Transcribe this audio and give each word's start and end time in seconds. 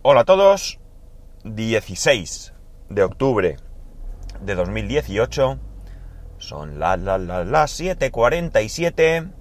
Hola 0.00 0.20
a 0.20 0.24
todos, 0.24 0.78
16 1.42 2.54
de 2.88 3.02
octubre 3.02 3.56
de 4.40 4.54
2018, 4.54 5.58
son 6.38 6.78
las 6.78 7.00
la, 7.00 7.18
la, 7.18 7.44
las 7.44 7.80
7.47 7.80 9.32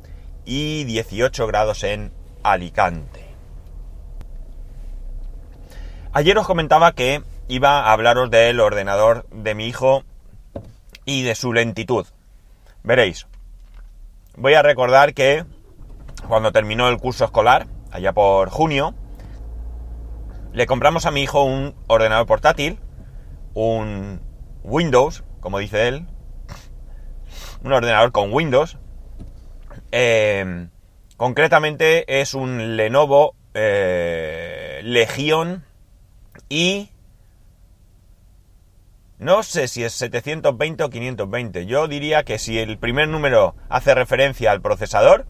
y 0.46 0.84
18 0.86 1.46
grados 1.46 1.84
en 1.84 2.12
Alicante. 2.42 3.24
Ayer 6.12 6.36
os 6.39 6.48
comentaba 6.48 6.92
que 6.94 7.21
iba 7.48 7.82
a 7.82 7.92
hablaros 7.92 8.32
del 8.32 8.60
ordenador 8.60 9.28
de 9.30 9.54
mi 9.54 9.68
hijo 9.68 10.05
y 11.05 11.21
de 11.21 11.36
su 11.36 11.54
lentitud. 11.54 12.08
Veréis, 12.82 13.28
voy 14.36 14.55
a 14.55 14.64
recordar 14.64 15.14
que 15.14 15.46
cuando 16.28 16.52
terminó 16.52 16.89
el 16.89 16.98
curso 16.98 17.26
escolar, 17.26 17.68
allá 17.92 18.12
por 18.12 18.50
junio, 18.50 18.96
le 20.58 20.66
compramos 20.66 21.05
a 21.05 21.12
mi 21.12 21.21
hijo 21.21 21.44
un 21.44 21.76
ordenador 21.86 22.26
portátil, 22.26 22.80
un 23.54 24.22
Windows, 24.64 25.23
como 25.40 25.59
dice 25.59 25.88
él, 25.88 26.08
un 27.64 27.73
ordenador 27.73 28.12
con 28.12 28.34
Windows. 28.34 28.80
Eh, 29.91 30.67
concretamente 31.16 32.22
es 32.22 32.34
un 32.34 32.76
Lenovo 32.76 33.36
eh, 33.54 34.81
Legion 34.84 35.64
y 36.50 36.89
no 39.20 39.44
sé 39.44 39.67
si 39.67 39.84
es 39.84 39.94
720 39.94 40.84
o 40.86 40.89
520. 40.89 41.67
Yo 41.67 41.88
diría 41.88 42.23
que 42.23 42.39
si 42.39 42.58
el 42.58 42.80
primer 42.80 43.09
número 43.09 43.55
hace 43.70 43.94
referencia 43.94 44.50
al 44.50 44.64
procesador, 44.64 45.28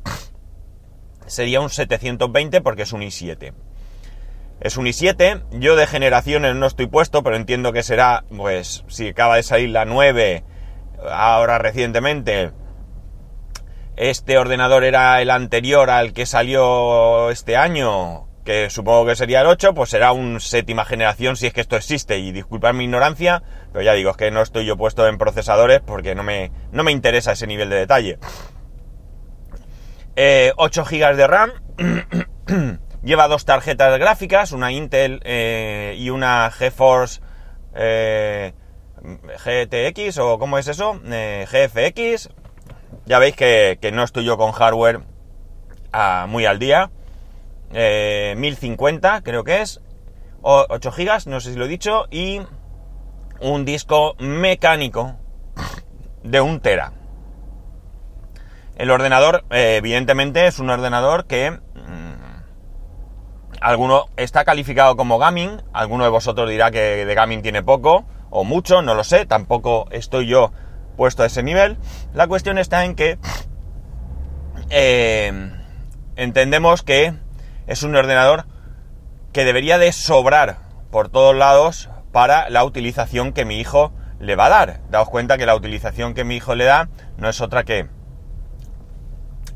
sería 1.25 1.59
un 1.59 1.69
720 1.69 2.61
porque 2.61 2.83
es 2.83 2.93
un 2.93 3.01
i7. 3.01 3.66
Es 4.59 4.77
un 4.77 4.85
i7, 4.85 5.43
yo 5.51 5.75
de 5.75 5.85
generaciones 5.85 6.55
no 6.55 6.65
estoy 6.65 6.87
puesto, 6.87 7.21
pero 7.23 7.35
entiendo 7.35 7.73
que 7.73 7.83
será, 7.83 8.23
pues, 8.35 8.83
si 8.87 9.09
acaba 9.09 9.35
de 9.35 9.43
salir 9.43 9.69
la 9.69 9.85
9, 9.85 10.43
ahora 11.11 11.59
recientemente, 11.59 12.51
este 13.97 14.37
ordenador 14.37 14.83
era 14.83 15.21
el 15.21 15.29
anterior 15.29 15.89
al 15.89 16.13
que 16.13 16.25
salió 16.25 17.29
este 17.29 17.55
año, 17.55 18.27
que 18.45 18.69
supongo 18.69 19.05
que 19.05 19.15
sería 19.15 19.41
el 19.41 19.47
8, 19.47 19.73
pues 19.73 19.89
será 19.89 20.11
un 20.11 20.39
séptima 20.39 20.85
generación 20.85 21.35
si 21.35 21.47
es 21.47 21.53
que 21.53 21.61
esto 21.61 21.75
existe. 21.75 22.17
Y 22.17 22.31
disculpad 22.31 22.73
mi 22.73 22.85
ignorancia, 22.85 23.43
pero 23.73 23.83
ya 23.83 23.93
digo, 23.93 24.11
es 24.11 24.17
que 24.17 24.31
no 24.31 24.41
estoy 24.41 24.65
yo 24.65 24.77
puesto 24.77 25.07
en 25.07 25.17
procesadores 25.17 25.81
porque 25.81 26.15
no 26.15 26.23
me, 26.23 26.51
no 26.71 26.83
me 26.83 26.91
interesa 26.91 27.33
ese 27.33 27.45
nivel 27.45 27.69
de 27.69 27.75
detalle. 27.75 28.19
Eh, 30.15 30.51
8 30.55 30.85
GB 30.85 31.15
de 31.15 31.27
RAM. 31.27 31.51
Lleva 33.07 33.29
dos 33.29 33.45
tarjetas 33.45 33.97
gráficas, 33.99 34.51
una 34.51 34.73
Intel 34.73 35.21
eh, 35.23 35.95
y 35.97 36.09
una 36.09 36.51
GeForce 36.51 37.21
eh, 37.73 38.53
GTX 39.01 40.17
o 40.17 40.37
¿cómo 40.37 40.57
es 40.57 40.67
eso? 40.67 40.99
Eh, 41.05 41.47
GFX. 41.49 42.27
Ya 43.05 43.19
veis 43.19 43.33
que, 43.37 43.79
no 43.93 44.03
estoy 44.03 44.25
yo 44.25 44.37
con 44.37 44.51
hardware 44.51 44.99
a, 45.93 46.25
muy 46.27 46.45
al 46.45 46.59
día. 46.59 46.91
1050 47.71 49.21
creo 49.21 49.45
que 49.45 49.61
es. 49.61 49.79
O 50.41 50.65
8 50.67 50.91
GB, 50.91 51.27
no 51.27 51.39
sé 51.39 51.53
si 51.53 51.57
lo 51.57 51.63
he 51.63 51.69
dicho. 51.69 52.07
Y 52.11 52.41
un 53.39 53.63
disco 53.63 54.15
mecánico 54.19 55.15
de 56.23 56.41
un 56.41 56.59
tera. 56.59 56.91
El 58.75 58.91
ordenador, 58.91 59.45
evidentemente, 59.49 60.45
es 60.45 60.59
un 60.59 60.69
ordenador 60.69 61.25
que 61.25 61.57
Alguno 63.61 64.05
está 64.17 64.45
calificado 64.45 64.95
como 64.95 65.17
gaming, 65.17 65.61
alguno 65.73 66.03
de 66.03 66.09
vosotros 66.09 66.49
dirá 66.49 66.71
que 66.71 67.05
de 67.05 67.15
gaming 67.15 67.41
tiene 67.41 67.63
poco 67.63 68.05
o 68.29 68.43
mucho, 68.43 68.81
no 68.81 68.93
lo 68.93 69.03
sé, 69.03 69.25
tampoco 69.25 69.87
estoy 69.91 70.27
yo 70.27 70.51
puesto 70.95 71.23
a 71.23 71.25
ese 71.25 71.43
nivel. 71.43 71.77
La 72.13 72.27
cuestión 72.27 72.57
está 72.57 72.85
en 72.85 72.95
que 72.95 73.17
eh, 74.69 75.51
entendemos 76.15 76.83
que 76.83 77.13
es 77.67 77.83
un 77.83 77.95
ordenador 77.95 78.45
que 79.31 79.45
debería 79.45 79.77
de 79.77 79.91
sobrar 79.91 80.57
por 80.91 81.09
todos 81.09 81.35
lados 81.35 81.89
para 82.11 82.49
la 82.49 82.63
utilización 82.63 83.33
que 83.33 83.45
mi 83.45 83.59
hijo 83.59 83.91
le 84.19 84.35
va 84.35 84.47
a 84.47 84.49
dar. 84.49 84.81
Daos 84.89 85.09
cuenta 85.09 85.37
que 85.37 85.45
la 85.45 85.55
utilización 85.55 86.13
que 86.13 86.23
mi 86.23 86.35
hijo 86.35 86.55
le 86.55 86.65
da 86.65 86.89
no 87.17 87.29
es 87.29 87.41
otra 87.41 87.63
que 87.63 87.87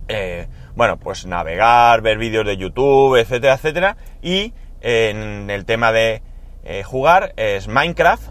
eh, 0.07 0.47
bueno, 0.75 0.97
pues 0.97 1.25
navegar, 1.25 2.01
ver 2.01 2.17
vídeos 2.17 2.45
de 2.45 2.57
YouTube, 2.57 3.15
etcétera, 3.19 3.55
etcétera. 3.55 3.97
Y 4.21 4.53
en 4.81 5.49
el 5.49 5.65
tema 5.65 5.91
de 5.91 6.21
eh, 6.63 6.83
jugar 6.83 7.33
es 7.37 7.67
Minecraft, 7.67 8.29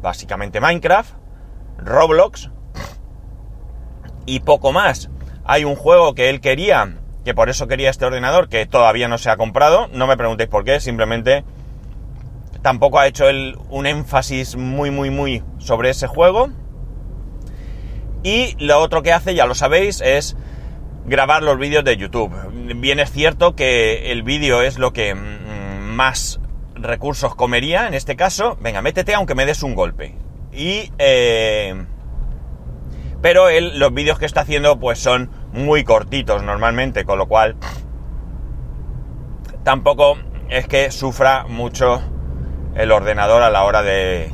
básicamente 0.00 0.60
Minecraft, 0.60 1.14
Roblox 1.78 2.50
y 4.26 4.40
poco 4.40 4.72
más. 4.72 5.10
Hay 5.44 5.64
un 5.64 5.76
juego 5.76 6.14
que 6.14 6.28
él 6.28 6.40
quería, 6.40 6.98
que 7.24 7.34
por 7.34 7.48
eso 7.48 7.66
quería 7.68 7.90
este 7.90 8.04
ordenador, 8.04 8.48
que 8.48 8.66
todavía 8.66 9.08
no 9.08 9.18
se 9.18 9.30
ha 9.30 9.36
comprado. 9.36 9.88
No 9.88 10.06
me 10.06 10.16
preguntéis 10.16 10.50
por 10.50 10.64
qué, 10.64 10.80
simplemente 10.80 11.44
tampoco 12.62 12.98
ha 12.98 13.06
hecho 13.06 13.28
él 13.28 13.56
un 13.70 13.86
énfasis 13.86 14.56
muy, 14.56 14.90
muy, 14.90 15.10
muy 15.10 15.42
sobre 15.58 15.90
ese 15.90 16.06
juego. 16.06 16.50
Y 18.22 18.56
lo 18.58 18.80
otro 18.80 19.02
que 19.02 19.12
hace, 19.12 19.34
ya 19.34 19.46
lo 19.46 19.54
sabéis, 19.54 20.00
es 20.00 20.36
grabar 21.08 21.42
los 21.42 21.58
vídeos 21.58 21.84
de 21.84 21.96
YouTube. 21.96 22.32
Bien 22.76 23.00
es 23.00 23.10
cierto 23.10 23.56
que 23.56 24.12
el 24.12 24.22
vídeo 24.22 24.62
es 24.62 24.78
lo 24.78 24.92
que 24.92 25.14
más 25.14 26.40
recursos 26.74 27.34
comería 27.34 27.88
en 27.88 27.94
este 27.94 28.14
caso. 28.14 28.56
Venga, 28.60 28.82
métete 28.82 29.14
aunque 29.14 29.34
me 29.34 29.46
des 29.46 29.62
un 29.62 29.74
golpe. 29.74 30.14
Y... 30.52 30.92
Eh, 30.98 31.84
pero 33.20 33.48
él, 33.48 33.80
los 33.80 33.92
vídeos 33.92 34.18
que 34.18 34.26
está 34.26 34.42
haciendo 34.42 34.78
pues 34.78 35.00
son 35.00 35.30
muy 35.52 35.82
cortitos 35.82 36.44
normalmente, 36.44 37.04
con 37.04 37.18
lo 37.18 37.26
cual 37.26 37.56
tampoco 39.64 40.16
es 40.48 40.68
que 40.68 40.92
sufra 40.92 41.44
mucho 41.48 42.00
el 42.76 42.92
ordenador 42.92 43.42
a 43.42 43.50
la 43.50 43.64
hora 43.64 43.82
de, 43.82 44.30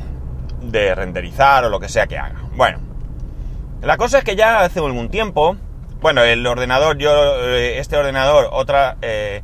de 0.61 0.93
renderizar 0.93 1.65
o 1.65 1.69
lo 1.69 1.79
que 1.79 1.89
sea 1.89 2.05
que 2.05 2.19
haga. 2.19 2.43
Bueno, 2.55 2.77
la 3.81 3.97
cosa 3.97 4.19
es 4.19 4.23
que 4.23 4.35
ya 4.35 4.61
hace 4.61 4.79
algún 4.79 5.09
tiempo 5.09 5.57
bueno, 6.05 6.21
el 6.23 6.45
ordenador, 6.45 6.99
yo, 6.99 7.09
eh, 7.47 7.79
este 7.79 7.97
ordenador, 7.97 8.49
otra, 8.51 8.97
eh, 9.01 9.41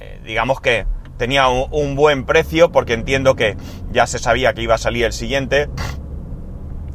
eh, 0.00 0.20
digamos 0.24 0.60
que 0.60 0.84
tenía 1.16 1.46
un, 1.46 1.94
buen 1.94 2.26
precio 2.26 2.72
porque 2.72 2.94
entiendo 2.94 3.36
que 3.36 3.56
ya 3.92 4.08
se 4.08 4.18
sabía 4.18 4.52
que 4.52 4.62
iba 4.62 4.74
a 4.74 4.78
salir 4.78 5.04
el 5.04 5.12
siguiente 5.12 5.68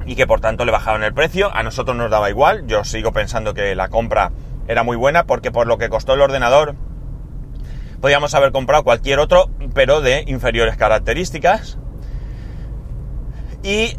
y 0.05 0.17
que 0.17 0.27
por 0.27 0.41
tanto 0.41 0.65
le 0.65 0.73
bajaron 0.73 1.05
el 1.05 1.13
precio. 1.13 1.49
A 1.55 1.63
nosotros 1.63 1.95
nos 1.95 2.11
daba 2.11 2.29
igual, 2.29 2.67
yo 2.67 2.83
sigo 2.83 3.13
pensando 3.13 3.53
que 3.53 3.75
la 3.75 3.87
compra 3.87 4.33
era 4.67 4.83
muy 4.83 4.97
buena 4.97 5.23
porque 5.23 5.51
por 5.51 5.67
lo 5.67 5.77
que 5.77 5.87
costó 5.87 6.15
el 6.15 6.19
ordenador 6.19 6.75
podíamos 8.01 8.33
haber 8.33 8.51
comprado 8.51 8.83
cualquier 8.83 9.19
otro, 9.19 9.49
pero 9.73 10.01
de 10.01 10.25
inferiores 10.27 10.75
características. 10.75 11.77
Y 13.63 13.93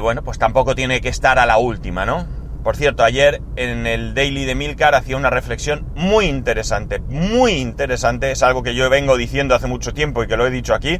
bueno, 0.00 0.22
pues 0.24 0.38
tampoco 0.38 0.74
tiene 0.74 1.02
que 1.02 1.10
estar 1.10 1.38
a 1.38 1.44
la 1.44 1.58
última, 1.58 2.06
¿no? 2.06 2.43
Por 2.64 2.76
cierto, 2.76 3.04
ayer 3.04 3.42
en 3.56 3.86
el 3.86 4.14
Daily 4.14 4.46
de 4.46 4.54
Milcar 4.54 4.94
hacía 4.94 5.18
una 5.18 5.28
reflexión 5.28 5.86
muy 5.94 6.24
interesante, 6.24 6.98
muy 6.98 7.52
interesante, 7.52 8.30
es 8.30 8.42
algo 8.42 8.62
que 8.62 8.74
yo 8.74 8.88
vengo 8.88 9.18
diciendo 9.18 9.54
hace 9.54 9.66
mucho 9.66 9.92
tiempo 9.92 10.24
y 10.24 10.26
que 10.26 10.38
lo 10.38 10.46
he 10.46 10.50
dicho 10.50 10.72
aquí, 10.72 10.98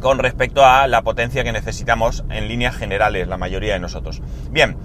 con 0.00 0.18
respecto 0.18 0.66
a 0.66 0.88
la 0.88 1.02
potencia 1.02 1.44
que 1.44 1.52
necesitamos 1.52 2.24
en 2.30 2.48
líneas 2.48 2.74
generales, 2.74 3.28
la 3.28 3.38
mayoría 3.38 3.74
de 3.74 3.78
nosotros. 3.78 4.22
Bien, 4.50 4.76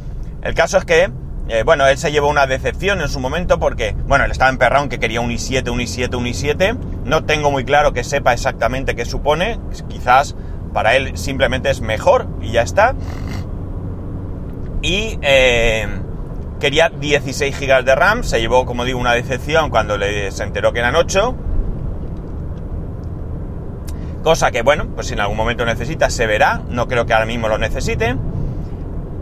el 0.44 0.54
caso 0.54 0.78
es 0.78 0.86
que, 0.86 1.10
eh, 1.48 1.64
bueno, 1.64 1.88
él 1.88 1.98
se 1.98 2.12
llevó 2.12 2.30
una 2.30 2.46
decepción 2.46 3.02
en 3.02 3.10
su 3.10 3.20
momento 3.20 3.58
porque, 3.60 3.96
bueno, 4.06 4.26
él 4.26 4.32
estaba 4.32 4.52
emperrado 4.52 4.84
en 4.84 4.90
que 4.90 5.00
quería 5.00 5.20
un 5.20 5.32
i7, 5.32 5.68
un 5.72 5.80
i7, 5.80 6.16
un 6.16 6.26
i7, 6.28 6.78
no 7.06 7.26
tengo 7.26 7.50
muy 7.50 7.66
claro 7.66 7.92
que 7.92 8.04
sepa 8.04 8.34
exactamente 8.34 8.96
qué 8.96 9.04
supone, 9.04 9.60
quizás 9.90 10.36
para 10.76 10.96
él 10.96 11.18
simplemente 11.18 11.72
es 11.72 11.82
mejor 11.82 12.28
y 12.40 12.52
ya 12.52 12.62
está 12.62 12.94
y 14.82 15.20
eh, 15.22 15.88
quería 16.60 16.90
16 16.90 17.60
GB 17.60 17.84
de 17.84 17.96
RAM, 17.96 18.24
se 18.24 18.40
llevó, 18.40 18.66
como 18.66 18.86
digo, 18.86 19.00
una 19.00 19.14
decepción 19.14 19.70
cuando 19.70 19.98
le, 19.98 20.32
se 20.32 20.44
enteró 20.44 20.74
que 20.74 20.80
eran 20.80 20.96
8. 20.96 21.36
Cosa 24.24 24.52
que, 24.52 24.62
bueno, 24.62 24.88
pues 24.96 25.08
si 25.08 25.14
en 25.14 25.22
algún 25.22 25.38
momento 25.38 25.66
necesita, 25.66 26.10
se 26.10 26.28
verá, 26.28 26.62
no 26.70 26.88
creo 26.88 27.06
que 27.06 27.14
ahora 27.14 27.26
mismo 27.26 27.48
lo 27.48 27.58
necesite. 27.58 28.16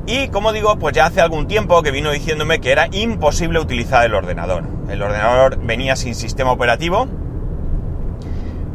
Y 0.08 0.30
como 0.30 0.54
digo, 0.54 0.80
pues 0.80 0.96
ya 0.96 1.06
hace 1.06 1.22
algún 1.22 1.48
tiempo 1.48 1.84
que 1.84 1.92
vino 1.92 2.12
diciéndome 2.12 2.60
que 2.60 2.72
era 2.72 2.88
imposible 2.92 3.60
utilizar 3.60 4.06
el 4.06 4.14
ordenador. 4.14 4.64
El 4.90 5.02
ordenador 5.02 5.60
venía 5.60 5.96
sin 5.96 6.16
sistema 6.16 6.52
operativo, 6.52 7.08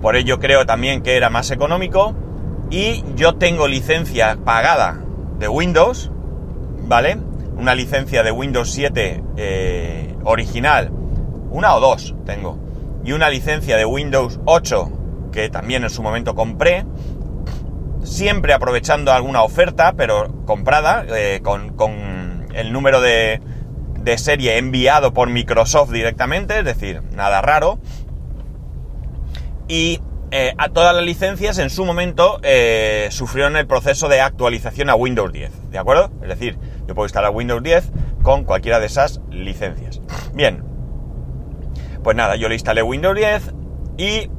por 0.02 0.16
ello 0.16 0.38
creo 0.40 0.66
también 0.66 1.02
que 1.02 1.16
era 1.16 1.30
más 1.30 1.50
económico. 1.50 2.14
Y 2.70 3.04
yo 3.16 3.34
tengo 3.36 3.68
licencia 3.68 4.38
pagada 4.44 5.00
de 5.38 5.48
Windows, 5.48 6.11
¿vale? 6.86 7.18
Una 7.56 7.74
licencia 7.74 8.22
de 8.22 8.32
Windows 8.32 8.70
7 8.70 9.22
eh, 9.36 10.16
original, 10.24 10.90
una 11.50 11.74
o 11.74 11.80
dos 11.80 12.14
tengo, 12.24 12.58
y 13.04 13.12
una 13.12 13.28
licencia 13.30 13.76
de 13.76 13.84
Windows 13.84 14.40
8 14.44 14.92
que 15.32 15.48
también 15.48 15.82
en 15.82 15.90
su 15.90 16.02
momento 16.02 16.34
compré, 16.34 16.84
siempre 18.04 18.52
aprovechando 18.52 19.12
alguna 19.12 19.42
oferta, 19.42 19.94
pero 19.96 20.44
comprada, 20.44 21.04
eh, 21.08 21.40
con, 21.42 22.46
el 22.54 22.72
número 22.72 23.00
de, 23.00 23.40
de 23.98 24.18
serie 24.18 24.58
enviado 24.58 25.14
por 25.14 25.30
Microsoft 25.30 25.90
directamente, 25.90 26.58
es 26.58 26.64
decir, 26.64 27.02
nada 27.14 27.40
raro. 27.40 27.78
Y 29.68 30.00
eh, 30.34 30.54
a 30.56 30.70
todas 30.70 30.94
las 30.94 31.04
licencias 31.04 31.58
en 31.58 31.68
su 31.68 31.84
momento 31.84 32.40
eh, 32.42 33.08
sufrieron 33.10 33.54
el 33.58 33.66
proceso 33.66 34.08
de 34.08 34.22
actualización 34.22 34.88
a 34.88 34.94
Windows 34.94 35.30
10, 35.30 35.70
¿de 35.70 35.78
acuerdo? 35.78 36.10
Es 36.22 36.28
decir, 36.28 36.58
yo 36.88 36.94
puedo 36.94 37.04
instalar 37.04 37.32
Windows 37.32 37.62
10 37.62 37.92
con 38.22 38.44
cualquiera 38.44 38.80
de 38.80 38.86
esas 38.86 39.20
licencias. 39.30 40.00
Bien, 40.32 40.64
pues 42.02 42.16
nada, 42.16 42.36
yo 42.36 42.48
le 42.48 42.54
instalé 42.54 42.82
Windows 42.82 43.14
10 43.14 43.52
y 43.98 44.30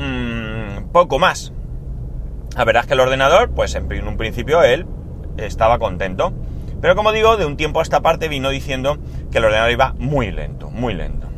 mm, 0.00 0.92
poco 0.92 1.18
más. 1.18 1.52
La 2.56 2.64
verdad 2.64 2.82
es 2.82 2.86
que 2.86 2.94
el 2.94 3.00
ordenador, 3.00 3.50
pues 3.50 3.74
en 3.74 4.06
un 4.06 4.16
principio 4.16 4.62
él 4.62 4.86
estaba 5.38 5.80
contento. 5.80 6.32
Pero 6.80 6.94
como 6.94 7.10
digo, 7.10 7.36
de 7.36 7.46
un 7.46 7.56
tiempo 7.56 7.80
a 7.80 7.82
esta 7.82 8.00
parte 8.00 8.28
vino 8.28 8.50
diciendo 8.50 8.98
que 9.32 9.38
el 9.38 9.44
ordenador 9.46 9.72
iba 9.72 9.94
muy 9.98 10.30
lento, 10.30 10.70
muy 10.70 10.94
lento. 10.94 11.28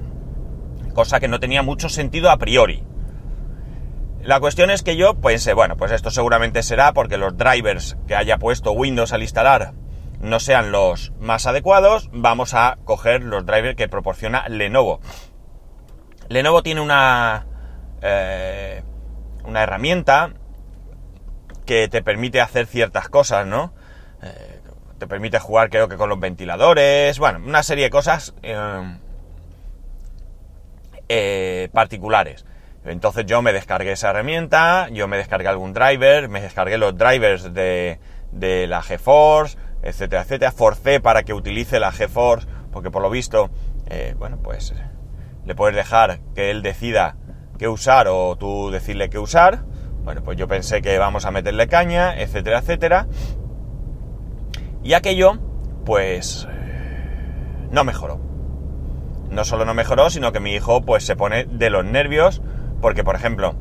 Cosa 0.92 1.20
que 1.20 1.28
no 1.28 1.40
tenía 1.40 1.62
mucho 1.62 1.88
sentido 1.88 2.30
a 2.30 2.36
priori. 2.36 2.82
La 4.24 4.40
cuestión 4.40 4.70
es 4.70 4.82
que 4.82 4.96
yo 4.96 5.20
pensé, 5.20 5.52
bueno, 5.52 5.76
pues 5.76 5.92
esto 5.92 6.10
seguramente 6.10 6.62
será 6.62 6.94
porque 6.94 7.18
los 7.18 7.36
drivers 7.36 7.98
que 8.08 8.16
haya 8.16 8.38
puesto 8.38 8.72
Windows 8.72 9.12
al 9.12 9.20
instalar 9.20 9.74
no 10.18 10.40
sean 10.40 10.72
los 10.72 11.12
más 11.20 11.46
adecuados, 11.46 12.08
vamos 12.10 12.54
a 12.54 12.78
coger 12.84 13.22
los 13.22 13.44
drivers 13.44 13.76
que 13.76 13.86
proporciona 13.86 14.48
Lenovo. 14.48 15.00
Lenovo 16.30 16.62
tiene 16.62 16.80
una, 16.80 17.46
eh, 18.00 18.82
una 19.44 19.62
herramienta 19.62 20.32
que 21.66 21.88
te 21.88 22.02
permite 22.02 22.40
hacer 22.40 22.66
ciertas 22.66 23.10
cosas, 23.10 23.46
¿no? 23.46 23.74
Eh, 24.22 24.60
te 24.96 25.06
permite 25.06 25.38
jugar 25.38 25.68
creo 25.68 25.86
que 25.86 25.98
con 25.98 26.08
los 26.08 26.18
ventiladores, 26.18 27.18
bueno, 27.18 27.40
una 27.44 27.62
serie 27.62 27.84
de 27.84 27.90
cosas 27.90 28.34
eh, 31.10 31.68
particulares. 31.74 32.46
Entonces 32.84 33.24
yo 33.26 33.40
me 33.42 33.52
descargué 33.52 33.92
esa 33.92 34.10
herramienta, 34.10 34.88
yo 34.90 35.08
me 35.08 35.16
descargué 35.16 35.48
algún 35.48 35.72
driver, 35.72 36.28
me 36.28 36.40
descargué 36.40 36.78
los 36.78 36.96
drivers 36.96 37.54
de, 37.54 37.98
de 38.30 38.66
la 38.66 38.82
GeForce, 38.82 39.56
etcétera, 39.82 40.22
etcétera. 40.22 40.52
Forcé 40.52 41.00
para 41.00 41.22
que 41.22 41.32
utilice 41.32 41.80
la 41.80 41.92
GeForce, 41.92 42.46
porque 42.72 42.90
por 42.90 43.02
lo 43.02 43.10
visto, 43.10 43.50
bueno, 44.18 44.38
pues 44.42 44.74
le 45.44 45.54
puedes 45.54 45.76
dejar 45.76 46.20
que 46.34 46.50
él 46.50 46.62
decida 46.62 47.16
qué 47.58 47.68
usar 47.68 48.08
o 48.08 48.36
tú 48.36 48.70
decirle 48.70 49.08
qué 49.10 49.18
usar. 49.18 49.64
Bueno, 50.02 50.22
pues 50.22 50.36
yo 50.36 50.48
pensé 50.48 50.82
que 50.82 50.98
vamos 50.98 51.24
a 51.24 51.30
meterle 51.30 51.66
caña, 51.68 52.18
etcétera, 52.20 52.58
etcétera. 52.58 53.06
Y 54.82 54.92
aquello, 54.92 55.38
pues, 55.86 56.46
no 57.70 57.84
mejoró. 57.84 58.20
No 59.30 59.44
solo 59.44 59.64
no 59.64 59.72
mejoró, 59.72 60.10
sino 60.10 60.30
que 60.32 60.40
mi 60.40 60.52
hijo, 60.52 60.82
pues, 60.82 61.06
se 61.06 61.16
pone 61.16 61.44
de 61.46 61.70
los 61.70 61.86
nervios, 61.86 62.42
porque, 62.84 63.02
por 63.02 63.16
ejemplo, 63.16 63.54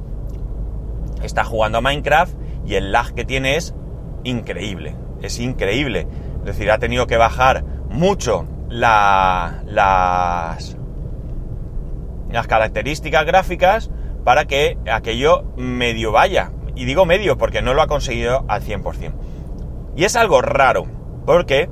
está 1.24 1.46
jugando 1.46 1.78
a 1.78 1.82
Minecraft 1.82 2.36
y 2.66 2.76
el 2.76 2.92
lag 2.92 3.14
que 3.14 3.24
tiene 3.24 3.56
es 3.56 3.74
increíble. 4.26 4.98
Es 5.22 5.40
increíble. 5.40 6.08
Es 6.40 6.44
decir, 6.44 6.70
ha 6.70 6.78
tenido 6.78 7.08
que 7.08 7.16
bajar 7.16 7.64
mucho 7.90 8.46
la, 8.68 9.64
las, 9.66 10.76
las 12.34 12.48
características 12.48 13.26
gráficas 13.26 13.92
para 14.26 14.44
que 14.44 14.78
aquello 14.92 15.46
medio 15.56 16.12
vaya. 16.12 16.52
Y 16.76 16.84
digo 16.84 17.06
medio 17.06 17.38
porque 17.38 17.62
no 17.62 17.74
lo 17.74 17.82
ha 17.82 17.88
conseguido 17.88 18.44
al 18.50 18.62
100%. 18.62 19.14
Y 19.96 20.04
es 20.04 20.18
algo 20.18 20.42
raro, 20.42 20.86
porque 21.26 21.70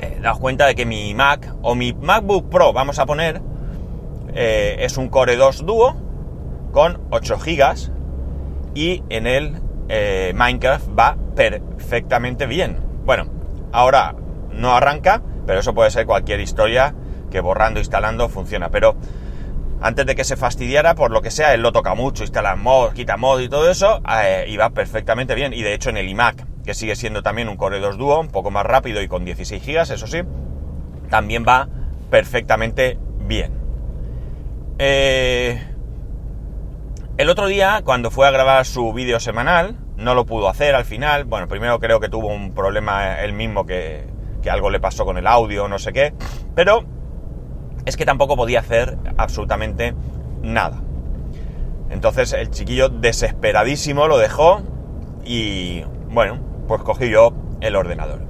eh, 0.00 0.18
daos 0.20 0.40
cuenta 0.40 0.66
de 0.66 0.74
que 0.74 0.84
mi 0.84 1.14
Mac 1.14 1.54
o 1.62 1.76
mi 1.76 1.92
MacBook 1.92 2.48
Pro, 2.48 2.72
vamos 2.72 2.98
a 2.98 3.06
poner, 3.06 3.40
eh, 4.34 4.78
es 4.80 4.96
un 4.96 5.10
Core 5.10 5.36
2 5.36 5.64
Duo 5.64 6.07
con 6.72 7.00
8 7.10 7.38
GB 7.38 7.90
y 8.74 9.02
en 9.08 9.26
el 9.26 9.60
eh, 9.88 10.32
Minecraft 10.34 10.88
va 10.98 11.16
perfectamente 11.34 12.46
bien. 12.46 12.78
Bueno, 13.04 13.26
ahora 13.72 14.14
no 14.52 14.74
arranca, 14.74 15.22
pero 15.46 15.60
eso 15.60 15.74
puede 15.74 15.90
ser 15.90 16.06
cualquier 16.06 16.40
historia 16.40 16.94
que 17.30 17.40
borrando, 17.40 17.80
instalando 17.80 18.28
funciona. 18.28 18.70
Pero 18.70 18.96
antes 19.80 20.06
de 20.06 20.14
que 20.14 20.24
se 20.24 20.36
fastidiara, 20.36 20.94
por 20.94 21.10
lo 21.10 21.22
que 21.22 21.30
sea, 21.30 21.54
él 21.54 21.62
lo 21.62 21.72
toca 21.72 21.94
mucho, 21.94 22.24
instala 22.24 22.56
mod, 22.56 22.92
quita 22.92 23.16
mod 23.16 23.40
y 23.40 23.48
todo 23.48 23.70
eso, 23.70 24.02
eh, 24.22 24.46
y 24.48 24.56
va 24.56 24.70
perfectamente 24.70 25.34
bien. 25.34 25.52
Y 25.52 25.62
de 25.62 25.74
hecho 25.74 25.90
en 25.90 25.96
el 25.96 26.08
iMac, 26.08 26.46
que 26.64 26.74
sigue 26.74 26.96
siendo 26.96 27.22
también 27.22 27.48
un 27.48 27.56
Core 27.56 27.80
2 27.80 27.96
Duo, 27.96 28.20
un 28.20 28.28
poco 28.28 28.50
más 28.50 28.66
rápido 28.66 29.00
y 29.00 29.08
con 29.08 29.24
16 29.24 29.64
GB, 29.64 29.80
eso 29.80 30.06
sí, 30.06 30.18
también 31.08 31.44
va 31.46 31.68
perfectamente 32.10 32.98
bien. 33.20 33.52
Eh, 34.78 35.60
el 37.18 37.30
otro 37.30 37.48
día, 37.48 37.82
cuando 37.84 38.12
fue 38.12 38.28
a 38.28 38.30
grabar 38.30 38.64
su 38.64 38.92
vídeo 38.92 39.18
semanal, 39.18 39.76
no 39.96 40.14
lo 40.14 40.24
pudo 40.24 40.48
hacer 40.48 40.76
al 40.76 40.84
final. 40.84 41.24
Bueno, 41.24 41.48
primero 41.48 41.80
creo 41.80 41.98
que 41.98 42.08
tuvo 42.08 42.28
un 42.28 42.54
problema 42.54 43.20
él 43.20 43.32
mismo 43.32 43.66
que, 43.66 44.06
que 44.40 44.50
algo 44.50 44.70
le 44.70 44.78
pasó 44.78 45.04
con 45.04 45.18
el 45.18 45.26
audio, 45.26 45.66
no 45.66 45.80
sé 45.80 45.92
qué. 45.92 46.14
Pero 46.54 46.84
es 47.84 47.96
que 47.96 48.04
tampoco 48.04 48.36
podía 48.36 48.60
hacer 48.60 48.96
absolutamente 49.16 49.94
nada. 50.42 50.80
Entonces 51.90 52.32
el 52.32 52.50
chiquillo 52.50 52.88
desesperadísimo 52.88 54.06
lo 54.06 54.16
dejó 54.16 54.62
y 55.24 55.82
bueno, 56.10 56.38
pues 56.68 56.82
cogí 56.82 57.10
yo 57.10 57.32
el 57.60 57.74
ordenador. 57.74 58.20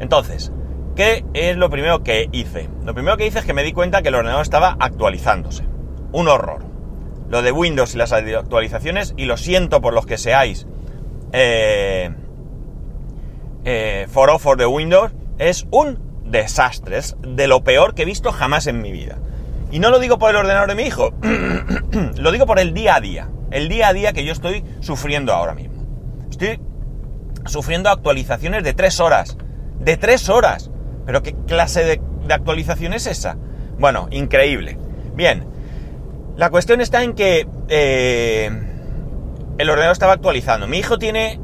Entonces, 0.00 0.52
¿qué 0.96 1.24
es 1.34 1.56
lo 1.56 1.70
primero 1.70 2.02
que 2.02 2.28
hice? 2.32 2.68
Lo 2.84 2.94
primero 2.94 3.16
que 3.16 3.26
hice 3.26 3.38
es 3.38 3.44
que 3.44 3.54
me 3.54 3.62
di 3.62 3.72
cuenta 3.72 4.02
que 4.02 4.08
el 4.08 4.16
ordenador 4.16 4.42
estaba 4.42 4.76
actualizándose. 4.80 5.64
Un 6.10 6.26
horror. 6.26 6.69
Lo 7.30 7.42
de 7.42 7.52
Windows 7.52 7.94
y 7.94 7.98
las 7.98 8.12
actualizaciones, 8.12 9.14
y 9.16 9.24
lo 9.24 9.36
siento 9.36 9.80
por 9.80 9.94
los 9.94 10.04
que 10.04 10.18
seáis 10.18 10.66
eh, 11.32 12.10
eh, 13.64 14.06
for 14.10 14.38
for 14.38 14.58
de 14.58 14.66
Windows, 14.66 15.12
es 15.38 15.66
un 15.70 15.98
desastres, 16.26 17.16
de 17.22 17.48
lo 17.48 17.64
peor 17.64 17.94
que 17.94 18.02
he 18.02 18.04
visto 18.04 18.32
jamás 18.32 18.66
en 18.66 18.82
mi 18.82 18.92
vida. 18.92 19.18
Y 19.72 19.78
no 19.78 19.90
lo 19.90 19.98
digo 19.98 20.18
por 20.18 20.30
el 20.30 20.36
ordenador 20.36 20.68
de 20.68 20.74
mi 20.74 20.82
hijo, 20.82 21.14
lo 22.16 22.32
digo 22.32 22.46
por 22.46 22.58
el 22.58 22.74
día 22.74 22.96
a 22.96 23.00
día, 23.00 23.30
el 23.50 23.68
día 23.68 23.88
a 23.88 23.92
día 23.92 24.12
que 24.12 24.24
yo 24.24 24.32
estoy 24.32 24.64
sufriendo 24.80 25.32
ahora 25.32 25.54
mismo. 25.54 25.84
Estoy 26.28 26.60
sufriendo 27.46 27.90
actualizaciones 27.90 28.64
de 28.64 28.74
tres 28.74 29.00
horas, 29.00 29.36
de 29.78 29.96
tres 29.96 30.28
horas. 30.28 30.70
Pero 31.06 31.22
¿qué 31.22 31.34
clase 31.46 31.84
de, 31.84 32.00
actualización 32.32 32.92
es 32.92 33.06
esa? 33.06 33.36
Bueno, 33.78 34.08
increíble. 34.10 34.78
Bien, 35.14 35.46
la 36.40 36.48
cuestión 36.48 36.80
está 36.80 37.04
en 37.04 37.12
que 37.12 37.46
eh, 37.68 38.50
el 39.58 39.68
ordenador 39.68 39.92
estaba 39.92 40.14
actualizando. 40.14 40.66
Mi 40.66 40.78
hijo 40.78 40.96
tiene 40.96 41.38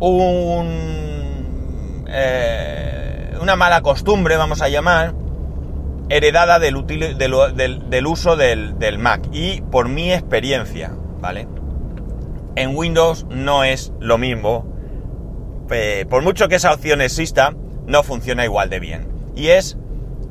un... 0.00 0.66
Eh, 2.08 3.38
una 3.40 3.54
mala 3.54 3.82
costumbre, 3.82 4.36
vamos 4.36 4.62
a 4.62 4.68
llamar, 4.68 5.14
heredada 6.08 6.58
del, 6.58 6.84
del, 6.88 8.06
uso 8.08 8.34
del, 8.34 8.98
Mac 8.98 9.28
y 9.30 9.60
por 9.60 9.88
mi 9.88 10.12
experiencia, 10.12 10.90
¿vale? 11.20 11.46
En 12.56 12.76
Windows 12.76 13.26
no 13.30 13.62
es 13.62 13.92
lo 14.00 14.18
mismo, 14.18 14.66
por 16.08 16.22
mucho 16.24 16.48
que 16.48 16.56
esa 16.56 16.74
opción 16.74 17.00
exista, 17.00 17.54
no 17.86 18.02
funciona 18.02 18.44
igual 18.44 18.70
de 18.70 18.80
bien. 18.80 19.06
Y 19.36 19.50
es 19.50 19.78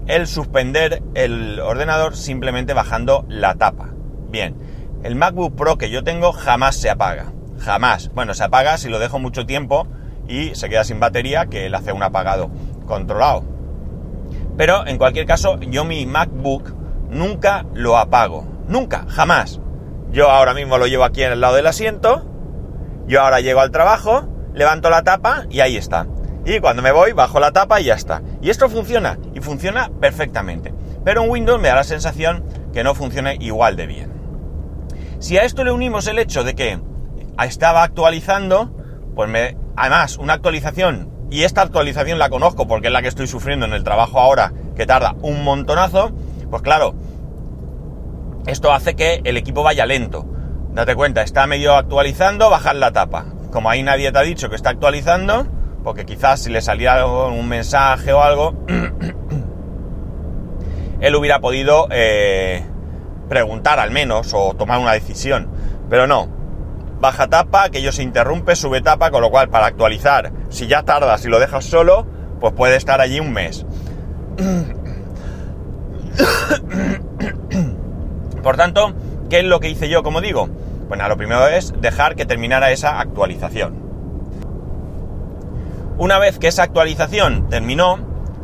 el 0.09 0.25
suspender 0.25 1.03
el 1.13 1.59
ordenador 1.59 2.17
simplemente 2.17 2.73
bajando 2.73 3.25
la 3.29 3.53
tapa. 3.55 3.91
Bien, 4.31 4.55
el 5.03 5.15
MacBook 5.15 5.55
Pro 5.55 5.77
que 5.77 5.91
yo 5.91 6.03
tengo 6.03 6.31
jamás 6.33 6.75
se 6.75 6.89
apaga. 6.89 7.31
Jamás. 7.59 8.09
Bueno, 8.15 8.33
se 8.33 8.43
apaga 8.43 8.77
si 8.77 8.89
lo 8.89 8.97
dejo 8.97 9.19
mucho 9.19 9.45
tiempo 9.45 9.85
y 10.27 10.55
se 10.55 10.67
queda 10.67 10.83
sin 10.83 10.99
batería, 10.99 11.45
que 11.45 11.67
él 11.67 11.75
hace 11.75 11.93
un 11.93 12.01
apagado 12.01 12.49
controlado. 12.87 13.43
Pero 14.57 14.87
en 14.87 14.97
cualquier 14.97 15.27
caso, 15.27 15.59
yo 15.59 15.85
mi 15.85 16.07
MacBook 16.07 16.73
nunca 17.09 17.67
lo 17.75 17.95
apago. 17.95 18.47
Nunca, 18.67 19.05
jamás. 19.09 19.59
Yo 20.11 20.31
ahora 20.31 20.55
mismo 20.55 20.79
lo 20.79 20.87
llevo 20.87 21.03
aquí 21.03 21.21
en 21.21 21.33
el 21.33 21.41
lado 21.41 21.55
del 21.55 21.67
asiento. 21.67 22.25
Yo 23.05 23.21
ahora 23.21 23.41
llego 23.41 23.59
al 23.59 23.69
trabajo, 23.69 24.27
levanto 24.55 24.89
la 24.89 25.03
tapa 25.03 25.45
y 25.51 25.59
ahí 25.59 25.77
está. 25.77 26.07
Y 26.45 26.59
cuando 26.61 26.81
me 26.81 26.91
voy, 26.91 27.11
bajo 27.11 27.39
la 27.39 27.51
tapa 27.51 27.79
y 27.79 27.85
ya 27.85 27.93
está. 27.93 28.23
Y 28.41 28.49
esto 28.49 28.69
funciona, 28.69 29.19
funciona 29.41 29.89
perfectamente. 30.00 30.74
Pero 31.03 31.24
en 31.24 31.29
Windows 31.29 31.62
me 31.62 31.69
da 31.69 31.75
la 31.75 31.84
sensación 31.84 32.43
que 32.74 32.84
no 32.84 32.96
funciona 32.96 33.34
igual 33.34 33.75
de 33.75 33.88
bien. 33.88 34.12
Si 35.19 35.38
a 35.38 35.43
esto 35.43 35.63
le 35.63 35.72
unimos 35.72 36.08
el 36.08 36.19
hecho 36.19 36.43
de 36.43 36.55
que 36.55 36.79
estaba 37.43 37.84
actualizando, 37.84 38.74
pues 39.15 39.29
me, 39.29 39.58
además 39.75 40.17
una 40.17 40.34
actualización 40.34 41.10
y 41.29 41.43
esta 41.43 41.62
actualización 41.62 42.19
la 42.19 42.29
conozco 42.29 42.67
porque 42.67 42.88
es 42.88 42.93
la 42.93 43.01
que 43.01 43.08
estoy 43.08 43.27
sufriendo 43.27 43.65
en 43.65 43.74
el 43.74 43.84
trabajo 43.84 44.19
ahora, 44.19 44.53
que 44.75 44.86
tarda 44.86 45.15
un 45.22 45.43
montonazo, 45.43 46.12
pues 46.50 46.62
claro, 46.63 46.96
esto 48.48 48.72
hace 48.72 48.96
que 48.96 49.22
el 49.24 49.38
equipo 49.38 49.62
vaya 49.62 49.86
lento. 49.86 50.25
Date 50.74 50.96
cuenta, 50.96 51.22
está 51.22 51.46
medio 51.46 51.75
actualizando, 51.75 52.50
bajar 52.50 52.75
la 52.75 52.91
tapa. 52.91 53.25
Como 53.51 53.69
ahí 53.69 53.84
nadie 53.84 54.12
te 54.12 54.17
ha 54.17 54.24
dicho 54.24 54.50
que 54.50 54.55
está 54.55 54.72
actualizando, 54.72 55.46
porque 55.84 56.05
quizás 56.05 56.41
si 56.41 56.50
le 56.50 56.62
salía 56.62 57.05
un 57.05 57.48
mensaje 57.48 58.13
o 58.13 58.22
algo, 58.22 58.65
él 61.00 61.15
hubiera 61.15 61.39
podido 61.39 61.88
eh, 61.91 62.63
preguntar 63.29 63.79
al 63.79 63.91
menos 63.91 64.34
o 64.34 64.56
tomar 64.56 64.79
una 64.79 64.94
decisión. 64.94 65.48
Pero 65.89 66.08
no, 66.08 66.27
baja 67.00 67.27
tapa, 67.27 67.63
aquello 67.63 67.91
se 67.91 68.03
interrumpe, 68.03 68.56
sube 68.56 68.82
tapa, 68.82 69.10
con 69.12 69.22
lo 69.22 69.32
cual 69.32 69.50
para 69.50 69.65
actualizar, 69.68 70.32
si 70.50 70.68
ya 70.68 70.84
tardas 70.84 71.25
y 71.25 71.29
lo 71.29 71.39
dejas 71.39 71.65
solo, 71.65 72.06
pues 72.39 72.53
puede 72.53 72.75
estar 72.75 73.01
allí 73.01 73.20
un 73.20 73.34
mes. 73.34 73.65
Por 78.44 78.58
tanto, 78.58 78.94
¿qué 79.29 79.39
es 79.39 79.46
lo 79.46 79.60
que 79.60 79.70
hice 79.70 79.89
yo, 79.89 80.03
como 80.03 80.22
digo? 80.22 80.50
Bueno, 80.88 81.08
lo 81.08 81.18
primero 81.18 81.48
es 81.48 81.74
dejar 81.82 82.15
que 82.15 82.25
terminara 82.25 82.72
esa 82.72 83.00
actualización. 83.00 83.89
Una 85.98 86.18
vez 86.18 86.39
que 86.39 86.48
esa 86.48 86.63
actualización 86.63 87.50
terminó, 87.50 88.00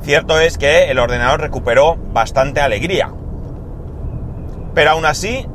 cierto 0.05 0.39
es 0.39 0.57
que 0.57 0.91
el 0.91 0.99
ordenador 0.99 1.41
recuperó 1.41 1.97
bastante 2.13 2.61
alegría. 2.61 3.11
Pero 4.73 4.91
aún 4.91 5.05
así, 5.05 5.47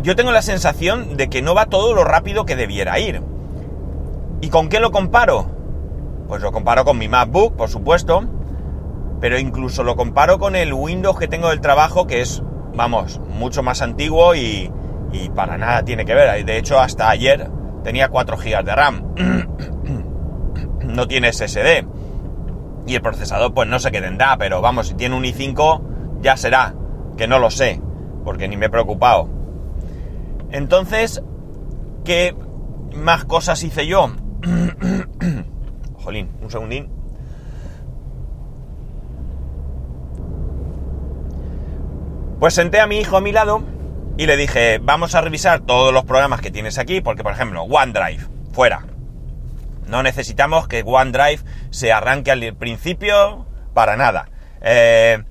yo 0.00 0.14
tengo 0.16 0.32
la 0.32 0.42
sensación 0.42 1.16
de 1.16 1.28
que 1.28 1.42
no 1.42 1.54
va 1.54 1.66
todo 1.66 1.92
lo 1.92 2.04
rápido 2.04 2.46
que 2.46 2.56
debiera 2.56 2.98
ir. 2.98 3.20
¿Y 4.40 4.48
con 4.48 4.68
qué 4.68 4.78
lo 4.78 4.92
comparo? 4.92 5.46
Pues 6.28 6.40
lo 6.40 6.52
comparo 6.52 6.84
con 6.84 6.98
mi 6.98 7.08
MacBook, 7.08 7.56
por 7.56 7.68
supuesto, 7.68 8.24
pero 9.20 9.38
incluso 9.38 9.82
lo 9.82 9.96
comparo 9.96 10.38
con 10.38 10.56
el 10.56 10.72
Windows 10.72 11.18
que 11.18 11.28
tengo 11.28 11.48
del 11.48 11.60
trabajo, 11.60 12.06
que 12.06 12.20
es, 12.20 12.42
vamos, 12.74 13.20
mucho 13.30 13.62
más 13.62 13.82
antiguo 13.82 14.34
y, 14.34 14.70
para 15.34 15.58
nada 15.58 15.84
tiene 15.84 16.04
que 16.04 16.14
ver. 16.14 16.44
De 16.44 16.58
hecho, 16.58 16.78
hasta 16.78 17.08
ayer 17.08 17.48
tenía 17.82 18.08
4 18.08 18.36
GB 18.36 18.64
de 18.64 18.74
RAM. 18.74 19.14
no 20.84 21.08
tiene 21.08 21.32
SSD. 21.32 21.86
Y 22.86 22.94
el 22.94 23.02
procesador, 23.02 23.54
pues 23.54 23.68
no 23.68 23.78
sé 23.78 23.90
qué 23.90 24.00
tendrá, 24.00 24.36
pero 24.36 24.60
vamos, 24.60 24.88
si 24.88 24.94
tiene 24.94 25.16
un 25.16 25.24
i5, 25.24 26.20
ya 26.20 26.36
será, 26.36 26.74
que 27.16 27.26
no 27.26 27.38
lo 27.38 27.50
sé, 27.50 27.80
porque 28.24 28.48
ni 28.48 28.56
me 28.56 28.66
he 28.66 28.70
preocupado. 28.70 29.28
Entonces, 30.50 31.22
¿qué 32.04 32.34
más 32.94 33.24
cosas 33.24 33.62
hice 33.62 33.86
yo? 33.86 34.12
Jolín, 36.04 36.30
un 36.42 36.50
segundín. 36.50 36.88
Pues 42.38 42.54
senté 42.54 42.80
a 42.80 42.86
mi 42.86 42.98
hijo 42.98 43.16
a 43.16 43.20
mi 43.22 43.32
lado 43.32 43.62
y 44.18 44.26
le 44.26 44.36
dije, 44.36 44.78
vamos 44.82 45.14
a 45.14 45.22
revisar 45.22 45.60
todos 45.60 45.92
los 45.92 46.04
programas 46.04 46.40
que 46.40 46.50
tienes 46.50 46.78
aquí, 46.78 47.00
porque 47.00 47.22
por 47.22 47.32
ejemplo, 47.32 47.62
OneDrive, 47.62 48.26
fuera. 48.52 48.84
No 49.94 50.02
necesitamos 50.02 50.66
que 50.66 50.82
OneDrive 50.84 51.44
se 51.70 51.92
arranque 51.92 52.32
al 52.32 52.56
principio 52.56 53.46
para 53.74 53.96
nada. 53.96 54.28
Eh, 54.60 55.22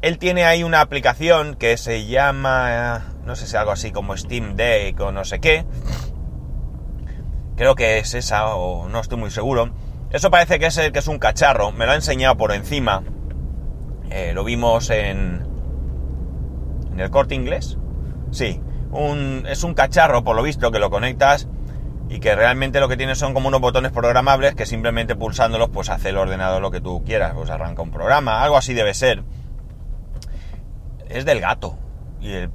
él 0.00 0.16
tiene 0.16 0.46
ahí 0.46 0.62
una 0.62 0.80
aplicación 0.80 1.54
que 1.54 1.76
se 1.76 2.06
llama, 2.06 3.12
no 3.26 3.36
sé 3.36 3.46
si 3.46 3.58
algo 3.58 3.72
así 3.72 3.92
como 3.92 4.16
Steam 4.16 4.56
Deck 4.56 4.98
o 5.00 5.12
no 5.12 5.26
sé 5.26 5.38
qué. 5.40 5.66
Creo 7.58 7.74
que 7.74 7.98
es 7.98 8.14
esa 8.14 8.54
o 8.54 8.88
no 8.88 9.00
estoy 9.00 9.18
muy 9.18 9.30
seguro. 9.30 9.70
Eso 10.08 10.30
parece 10.30 10.58
que 10.58 10.64
es, 10.64 10.78
el, 10.78 10.92
que 10.92 11.00
es 11.00 11.06
un 11.06 11.18
cacharro. 11.18 11.70
Me 11.70 11.84
lo 11.84 11.92
ha 11.92 11.94
enseñado 11.94 12.38
por 12.38 12.52
encima. 12.52 13.02
Eh, 14.08 14.32
lo 14.32 14.44
vimos 14.44 14.88
en, 14.88 15.46
en 16.90 17.00
el 17.00 17.10
corte 17.10 17.34
inglés. 17.34 17.76
Sí, 18.30 18.62
es 19.46 19.62
un 19.62 19.74
cacharro 19.74 20.24
por 20.24 20.36
lo 20.36 20.42
visto 20.42 20.70
que 20.70 20.78
lo 20.78 20.88
conectas 20.88 21.48
y 22.10 22.20
que 22.20 22.34
realmente 22.34 22.80
lo 22.80 22.88
que 22.88 22.98
tiene 22.98 23.14
son 23.14 23.32
como 23.32 23.48
unos 23.48 23.62
botones 23.62 23.92
programables 23.92 24.54
que 24.54 24.66
simplemente 24.66 25.16
pulsándolos 25.16 25.70
pues 25.70 25.88
hace 25.88 26.10
el 26.10 26.18
ordenador 26.18 26.60
lo 26.60 26.70
que 26.70 26.82
tú 26.82 27.02
quieras, 27.04 27.32
pues 27.34 27.48
arranca 27.48 27.80
un 27.80 27.90
programa, 27.90 28.42
algo 28.42 28.58
así 28.58 28.74
debe 28.74 28.92
ser 28.92 29.22
es 31.10 31.24
del 31.24 31.40
gato. 31.40 31.76
Y 32.20 32.32
el, 32.32 32.50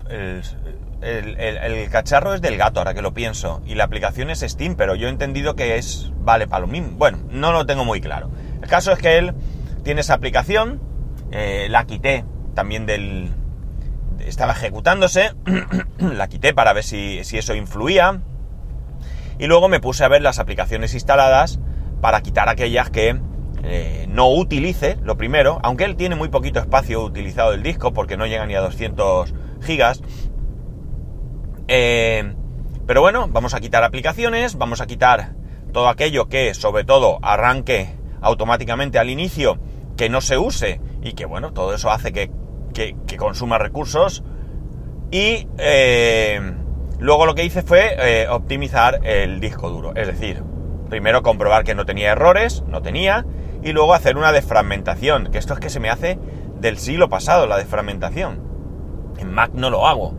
cacharro 1.92 2.34
es 2.34 2.42
del 2.42 2.58
gato, 2.58 2.80
ahora 2.80 2.94
que 2.94 3.02
lo 3.02 3.14
pienso. 3.14 3.62
Y 3.66 3.76
la 3.76 3.84
aplicación 3.84 4.30
es 4.30 4.40
Steam, 4.40 4.76
pero 4.76 4.96
yo 4.96 5.08
he 5.08 5.10
entendido 5.10 5.56
que 5.56 5.78
es. 5.78 6.12
Vale 6.20 6.48
para 6.48 6.62
lo 6.62 6.68
mismo. 6.68 6.92
Bueno, 6.92 7.20
no 7.30 7.52
lo 7.52 7.66
tengo 7.66 7.86
muy 7.86 8.02
claro. 8.02 8.32
El 8.62 8.68
caso 8.68 8.92
es 8.92 9.00
que 9.00 9.18
él 9.18 9.34
tiene 9.84 10.02
esa 10.02 10.14
aplicación. 10.16 10.82
Eh, 11.32 11.68
la 11.70 11.86
quité 11.86 12.26
también 12.54 12.86
del. 12.86 13.30
Estaba 14.20 14.54
ejecutándose. 14.54 15.34
la 15.98 16.28
quité 16.28 16.54
para 16.54 16.74
ver 16.74 16.84
si, 16.84 17.24
si 17.24 17.38
eso 17.38 17.54
influía. 17.56 18.22
Y 19.40 19.48
luego 19.48 19.68
me 19.68 19.80
puse 19.80 20.04
a 20.04 20.08
ver 20.08 20.22
las 20.22 20.40
aplicaciones 20.40 20.94
instaladas 20.94 21.60
para 22.02 22.22
quitar 22.22 22.50
aquellas 22.50 22.90
que 22.90 23.20
eh, 23.64 24.06
no 24.10 24.30
utilice, 24.30 24.98
lo 25.02 25.18
primero, 25.18 25.60
aunque 25.64 25.86
él 25.86 25.96
tiene 25.96 26.16
muy 26.16 26.30
poquito 26.30 26.60
espacio 26.60 27.04
utilizado 27.04 27.52
del 27.52 27.64
disco 27.64 27.94
porque 27.94 28.18
no 28.18 28.28
llega 28.28 28.46
ni 28.46 28.56
a 28.56 28.62
200 28.62 29.34
gigas. 29.62 30.02
Eh, 31.68 32.34
pero 32.86 33.02
bueno, 33.02 33.28
vamos 33.28 33.54
a 33.56 33.60
quitar 33.60 33.84
aplicaciones, 33.84 34.58
vamos 34.58 34.82
a 34.82 34.86
quitar 34.86 35.34
todo 35.74 35.90
aquello 35.90 36.30
que 36.30 36.54
sobre 36.54 36.84
todo 36.84 37.18
arranque 37.24 37.90
automáticamente 38.22 39.00
al 39.00 39.10
inicio, 39.10 39.60
que 39.98 40.10
no 40.10 40.22
se 40.22 40.38
use 40.38 40.80
y 41.02 41.14
que 41.14 41.26
bueno, 41.26 41.52
todo 41.52 41.74
eso 41.74 41.90
hace 41.90 42.14
que, 42.14 42.30
consuma 43.18 43.58
recursos. 43.58 44.24
Y 45.12 45.48
eh, 45.58 46.40
luego 47.00 47.26
lo 47.26 47.36
que 47.36 47.44
hice 47.44 47.62
fue 47.62 48.28
optimizar 48.30 49.02
el 49.04 49.40
disco 49.40 49.70
duro, 49.70 49.96
es 49.96 50.08
decir, 50.08 50.44
primero 50.90 51.24
comprobar 51.24 51.64
que 51.64 51.76
no 51.76 51.86
tenía 51.86 52.12
errores, 52.12 52.64
no 52.68 52.82
tenía, 52.82 53.26
y 53.64 53.72
luego 53.72 53.94
hacer 53.94 54.18
una 54.18 54.32
desfragmentación, 54.32 55.32
que 55.32 55.38
esto 55.38 55.54
es 55.54 55.60
que 55.60 55.70
se 55.70 55.80
me 55.80 55.90
hace 55.90 56.20
del 56.60 56.78
siglo 56.78 57.10
pasado, 57.10 57.48
la 57.48 57.58
desfragmentación. 57.58 58.40
En 59.18 59.34
Mac 59.34 59.52
no 59.54 59.70
lo 59.70 59.88
hago. 59.88 60.14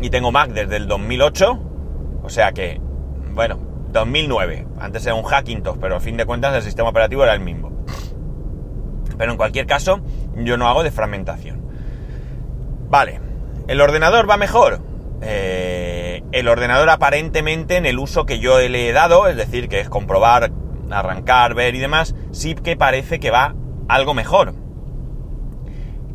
Y 0.00 0.10
tengo 0.10 0.30
Mac 0.30 0.50
desde 0.50 0.76
el 0.76 0.86
2008, 0.86 1.58
o 2.22 2.28
sea 2.28 2.52
que, 2.52 2.80
bueno, 3.32 3.58
2009. 3.90 4.66
Antes 4.78 5.06
era 5.06 5.14
un 5.14 5.24
Hackintosh, 5.24 5.78
pero 5.80 5.96
a 5.96 6.00
fin 6.00 6.16
de 6.16 6.26
cuentas 6.26 6.54
el 6.54 6.62
sistema 6.62 6.90
operativo 6.90 7.24
era 7.24 7.32
el 7.32 7.40
mismo. 7.40 7.72
Pero 9.16 9.32
en 9.32 9.38
cualquier 9.38 9.66
caso, 9.66 10.00
yo 10.36 10.56
no 10.56 10.68
hago 10.68 10.82
desfragmentación. 10.82 11.62
Vale, 12.88 13.20
¿el 13.66 13.80
ordenador 13.80 14.28
va 14.28 14.36
mejor? 14.36 14.80
Eh, 15.20 16.22
el 16.32 16.48
ordenador 16.48 16.90
aparentemente 16.90 17.76
en 17.76 17.86
el 17.86 17.98
uso 17.98 18.26
que 18.26 18.38
yo 18.38 18.58
le 18.58 18.88
he 18.88 18.92
dado, 18.92 19.26
es 19.26 19.36
decir, 19.36 19.68
que 19.68 19.80
es 19.80 19.88
comprobar 19.88 20.52
arrancar, 20.90 21.54
ver 21.54 21.74
y 21.74 21.78
demás, 21.78 22.14
sí 22.30 22.54
que 22.54 22.76
parece 22.76 23.20
que 23.20 23.30
va 23.30 23.54
algo 23.88 24.14
mejor. 24.14 24.54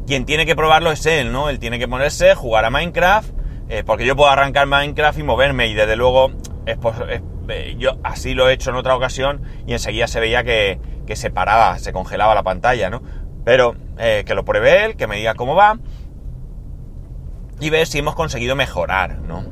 Quien 0.08 0.26
tiene 0.26 0.46
que 0.46 0.56
probarlo 0.56 0.92
es 0.92 1.06
él, 1.06 1.32
¿no? 1.32 1.50
Él 1.50 1.60
tiene 1.60 1.80
que 1.80 1.88
ponerse, 1.88 2.36
jugar 2.36 2.66
a 2.66 2.70
Minecraft, 2.70 3.32
eh, 3.70 3.84
porque 3.86 4.06
yo 4.06 4.16
puedo 4.16 4.30
arrancar 4.30 4.68
Minecraft 4.68 5.20
y 5.20 5.24
moverme 5.24 5.68
y 5.68 5.74
desde 5.74 5.96
luego 5.96 6.32
eh, 6.66 7.76
yo 7.78 7.98
así 8.04 8.34
lo 8.34 8.50
he 8.50 8.54
hecho 8.54 8.72
en 8.72 8.78
otra 8.78 8.96
ocasión 8.96 9.44
y 9.68 9.74
enseguida 9.74 10.08
se 10.08 10.20
veía 10.20 10.44
que, 10.44 10.80
se 11.14 11.30
paraba, 11.30 11.78
se 11.78 11.94
congelaba 11.94 12.34
la 12.34 12.44
pantalla, 12.44 12.90
¿no? 12.90 13.04
Pero 13.46 13.76
que 13.96 14.34
lo 14.34 14.44
pruebe 14.44 14.86
él, 14.86 14.96
que 14.96 15.06
me 15.06 15.18
diga 15.18 15.36
cómo 15.36 15.54
va 15.54 15.78
y 17.64 17.70
ver 17.70 17.88
si 17.88 18.00
hemos 18.00 18.14
conseguido 18.14 18.58
mejorar, 18.58 19.20
¿no? 19.20 19.46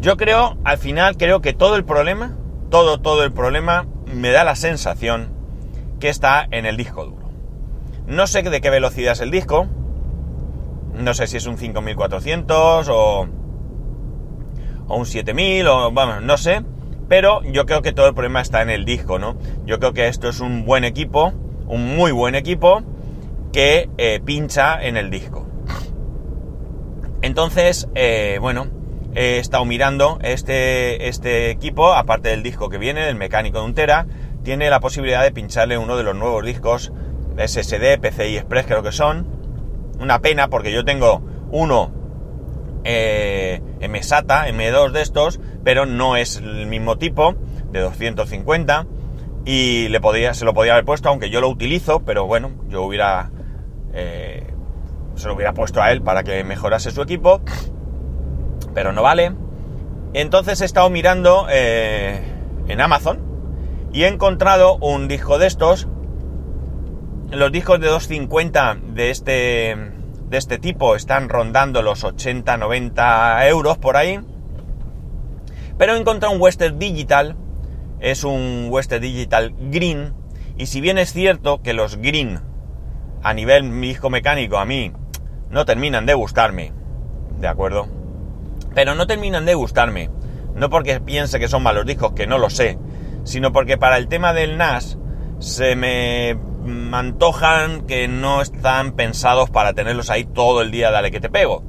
Yo 0.00 0.18
creo, 0.18 0.58
al 0.62 0.76
final 0.76 1.16
creo 1.16 1.40
que 1.40 1.54
todo 1.54 1.76
el 1.76 1.84
problema, 1.84 2.36
todo, 2.68 3.00
todo 3.00 3.24
el 3.24 3.32
problema 3.32 3.86
me 4.06 4.30
da 4.30 4.44
la 4.44 4.56
sensación 4.56 5.30
que 6.00 6.10
está 6.10 6.46
en 6.50 6.66
el 6.66 6.76
disco 6.76 7.06
duro. 7.06 7.30
No 8.06 8.26
sé 8.26 8.42
de 8.42 8.60
qué 8.60 8.68
velocidad 8.68 9.12
es 9.12 9.20
el 9.20 9.30
disco, 9.30 9.68
no 10.94 11.14
sé 11.14 11.26
si 11.26 11.38
es 11.38 11.46
un 11.46 11.56
5400 11.56 12.88
o, 12.90 13.26
o 14.86 14.96
un 14.96 15.06
7000 15.06 15.66
o 15.66 15.92
vamos, 15.92 16.22
no 16.22 16.36
sé, 16.36 16.62
pero 17.08 17.42
yo 17.44 17.64
creo 17.64 17.80
que 17.80 17.92
todo 17.92 18.06
el 18.06 18.14
problema 18.14 18.42
está 18.42 18.60
en 18.60 18.68
el 18.68 18.84
disco, 18.84 19.18
¿no? 19.18 19.38
Yo 19.64 19.78
creo 19.78 19.94
que 19.94 20.08
esto 20.08 20.28
es 20.28 20.40
un 20.40 20.66
buen 20.66 20.84
equipo, 20.84 21.32
un 21.68 21.96
muy 21.96 22.12
buen 22.12 22.34
equipo 22.34 22.82
que 23.50 23.88
eh, 23.96 24.20
pincha 24.22 24.82
en 24.82 24.98
el 24.98 25.08
disco. 25.08 25.39
Entonces, 27.22 27.88
eh, 27.94 28.38
bueno, 28.40 28.68
he 29.14 29.38
estado 29.38 29.64
mirando 29.64 30.18
este, 30.22 31.08
este 31.08 31.50
equipo, 31.50 31.92
aparte 31.92 32.30
del 32.30 32.42
disco 32.42 32.68
que 32.68 32.78
viene, 32.78 33.04
del 33.04 33.16
mecánico 33.16 33.58
de 33.58 33.64
untera, 33.64 34.06
tiene 34.42 34.70
la 34.70 34.80
posibilidad 34.80 35.22
de 35.22 35.32
pincharle 35.32 35.76
uno 35.76 35.96
de 35.96 36.02
los 36.02 36.16
nuevos 36.16 36.44
discos 36.44 36.92
SSD, 37.36 37.98
PCI 38.00 38.38
Express 38.38 38.66
creo 38.66 38.82
que 38.82 38.92
son. 38.92 39.26
Una 39.98 40.20
pena 40.20 40.48
porque 40.48 40.72
yo 40.72 40.84
tengo 40.84 41.22
uno 41.50 41.92
eh, 42.84 43.60
MSATA, 43.86 44.48
M2 44.48 44.92
de 44.92 45.02
estos, 45.02 45.40
pero 45.64 45.86
no 45.86 46.16
es 46.16 46.36
el 46.36 46.66
mismo 46.66 46.96
tipo, 46.96 47.34
de 47.70 47.80
250, 47.80 48.86
y 49.44 49.88
le 49.88 50.00
podía, 50.00 50.34
se 50.34 50.44
lo 50.44 50.54
podía 50.54 50.72
haber 50.72 50.84
puesto, 50.84 51.08
aunque 51.08 51.30
yo 51.30 51.40
lo 51.40 51.48
utilizo, 51.48 52.00
pero 52.00 52.26
bueno, 52.26 52.52
yo 52.68 52.82
hubiera... 52.82 53.30
Eh, 53.92 54.39
se 55.20 55.28
lo 55.28 55.34
hubiera 55.34 55.54
puesto 55.54 55.80
a 55.82 55.92
él 55.92 56.02
para 56.02 56.24
que 56.24 56.42
mejorase 56.42 56.90
su 56.90 57.02
equipo, 57.02 57.40
pero 58.74 58.92
no 58.92 59.02
vale. 59.02 59.32
Entonces 60.12 60.60
he 60.60 60.64
estado 60.64 60.90
mirando 60.90 61.46
eh, 61.48 62.20
en 62.66 62.80
Amazon 62.80 63.20
y 63.92 64.02
he 64.04 64.08
encontrado 64.08 64.76
un 64.76 65.06
disco 65.06 65.38
de 65.38 65.46
estos. 65.46 65.86
Los 67.30 67.52
discos 67.52 67.78
de 67.80 67.86
250 67.86 68.78
de 68.88 69.10
este, 69.10 69.76
de 70.28 70.36
este 70.36 70.58
tipo 70.58 70.96
están 70.96 71.28
rondando 71.28 71.82
los 71.82 72.04
80-90 72.04 73.48
euros 73.48 73.78
por 73.78 73.96
ahí. 73.96 74.20
Pero 75.78 75.94
he 75.94 75.98
encontrado 75.98 76.34
un 76.34 76.40
Western 76.40 76.78
Digital. 76.78 77.36
Es 78.00 78.24
un 78.24 78.66
Western 78.70 79.02
Digital 79.02 79.54
Green. 79.70 80.14
Y 80.56 80.66
si 80.66 80.80
bien 80.80 80.98
es 80.98 81.12
cierto 81.12 81.62
que 81.62 81.72
los 81.72 81.96
Green 81.96 82.40
a 83.22 83.34
nivel 83.34 83.80
disco 83.80 84.10
mecánico 84.10 84.58
a 84.58 84.64
mí 84.64 84.92
no 85.50 85.64
terminan 85.64 86.06
de 86.06 86.14
gustarme, 86.14 86.72
¿de 87.38 87.48
acuerdo? 87.48 87.88
Pero 88.74 88.94
no 88.94 89.06
terminan 89.06 89.44
de 89.44 89.54
gustarme, 89.54 90.10
no 90.54 90.70
porque 90.70 91.00
piense 91.00 91.38
que 91.38 91.48
son 91.48 91.62
malos 91.62 91.86
discos, 91.86 92.12
que 92.12 92.26
no 92.26 92.38
lo 92.38 92.50
sé, 92.50 92.78
sino 93.24 93.52
porque 93.52 93.76
para 93.76 93.96
el 93.96 94.08
tema 94.08 94.32
del 94.32 94.56
NAS 94.56 94.98
se 95.38 95.74
me 95.74 96.38
antojan 96.92 97.82
que 97.86 98.08
no 98.08 98.42
están 98.42 98.92
pensados 98.92 99.50
para 99.50 99.72
tenerlos 99.72 100.10
ahí 100.10 100.24
todo 100.24 100.62
el 100.62 100.70
día, 100.70 100.90
dale 100.90 101.10
que 101.10 101.20
te 101.20 101.30
pego. 101.30 101.64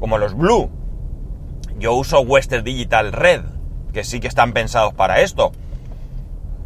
Como 0.00 0.18
los 0.18 0.34
Blue. 0.36 0.70
Yo 1.78 1.94
uso 1.94 2.20
Western 2.20 2.64
Digital 2.64 3.12
Red, 3.12 3.42
que 3.92 4.04
sí 4.04 4.20
que 4.20 4.28
están 4.28 4.52
pensados 4.52 4.94
para 4.94 5.20
esto. 5.20 5.52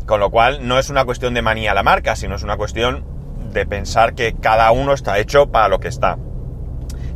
Con 0.07 0.21
lo 0.21 0.31
cual 0.31 0.67
no 0.67 0.79
es 0.79 0.91
una 0.91 1.05
cuestión 1.05 1.35
de 1.35 1.43
manía 1.43 1.75
la 1.75 1.83
marca, 1.83 2.17
sino 2.17 2.37
es 2.37 2.43
una 2.43 2.57
cuestión 2.57 3.05
de 3.53 3.67
pensar 3.67 4.15
que 4.15 4.35
cada 4.35 4.71
uno 4.71 4.93
está 4.93 5.19
hecho 5.19 5.51
para 5.51 5.69
lo 5.69 5.81
que 5.81 5.89
está. 5.89 6.19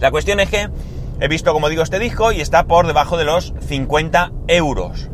La 0.03 0.11
cuestión 0.11 0.41
es 0.41 0.51
que 0.51 0.69
he 1.21 1.29
visto, 1.29 1.53
como 1.53 1.69
digo, 1.69 1.85
este 1.85 2.01
disco 2.01 2.33
y 2.33 2.41
está 2.41 2.65
por 2.65 2.89
debajo 2.89 3.17
de 3.17 3.25
los 3.25 3.55
50 3.61 4.33
euros. 4.49 5.09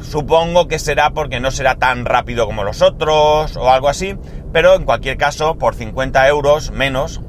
Supongo 0.00 0.68
que 0.68 0.78
será 0.78 1.10
porque 1.10 1.40
no 1.40 1.50
será 1.50 1.74
tan 1.74 2.04
rápido 2.04 2.46
como 2.46 2.62
los 2.62 2.82
otros 2.82 3.56
o 3.56 3.68
algo 3.68 3.88
así, 3.88 4.16
pero 4.52 4.76
en 4.76 4.84
cualquier 4.84 5.16
caso, 5.16 5.58
por 5.58 5.74
50 5.74 6.28
euros 6.28 6.70
menos, 6.70 7.20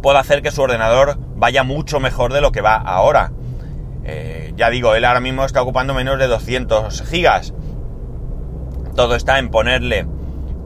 puedo 0.00 0.16
hacer 0.16 0.40
que 0.40 0.52
su 0.52 0.62
ordenador 0.62 1.18
vaya 1.36 1.62
mucho 1.62 2.00
mejor 2.00 2.32
de 2.32 2.40
lo 2.40 2.50
que 2.50 2.62
va 2.62 2.76
ahora. 2.76 3.32
Eh, 4.04 4.54
ya 4.56 4.70
digo, 4.70 4.94
él 4.94 5.04
ahora 5.04 5.20
mismo 5.20 5.44
está 5.44 5.60
ocupando 5.60 5.92
menos 5.92 6.18
de 6.18 6.28
200 6.28 7.02
gigas. 7.02 7.52
Todo 8.96 9.16
está 9.16 9.38
en 9.38 9.50
ponerle 9.50 10.06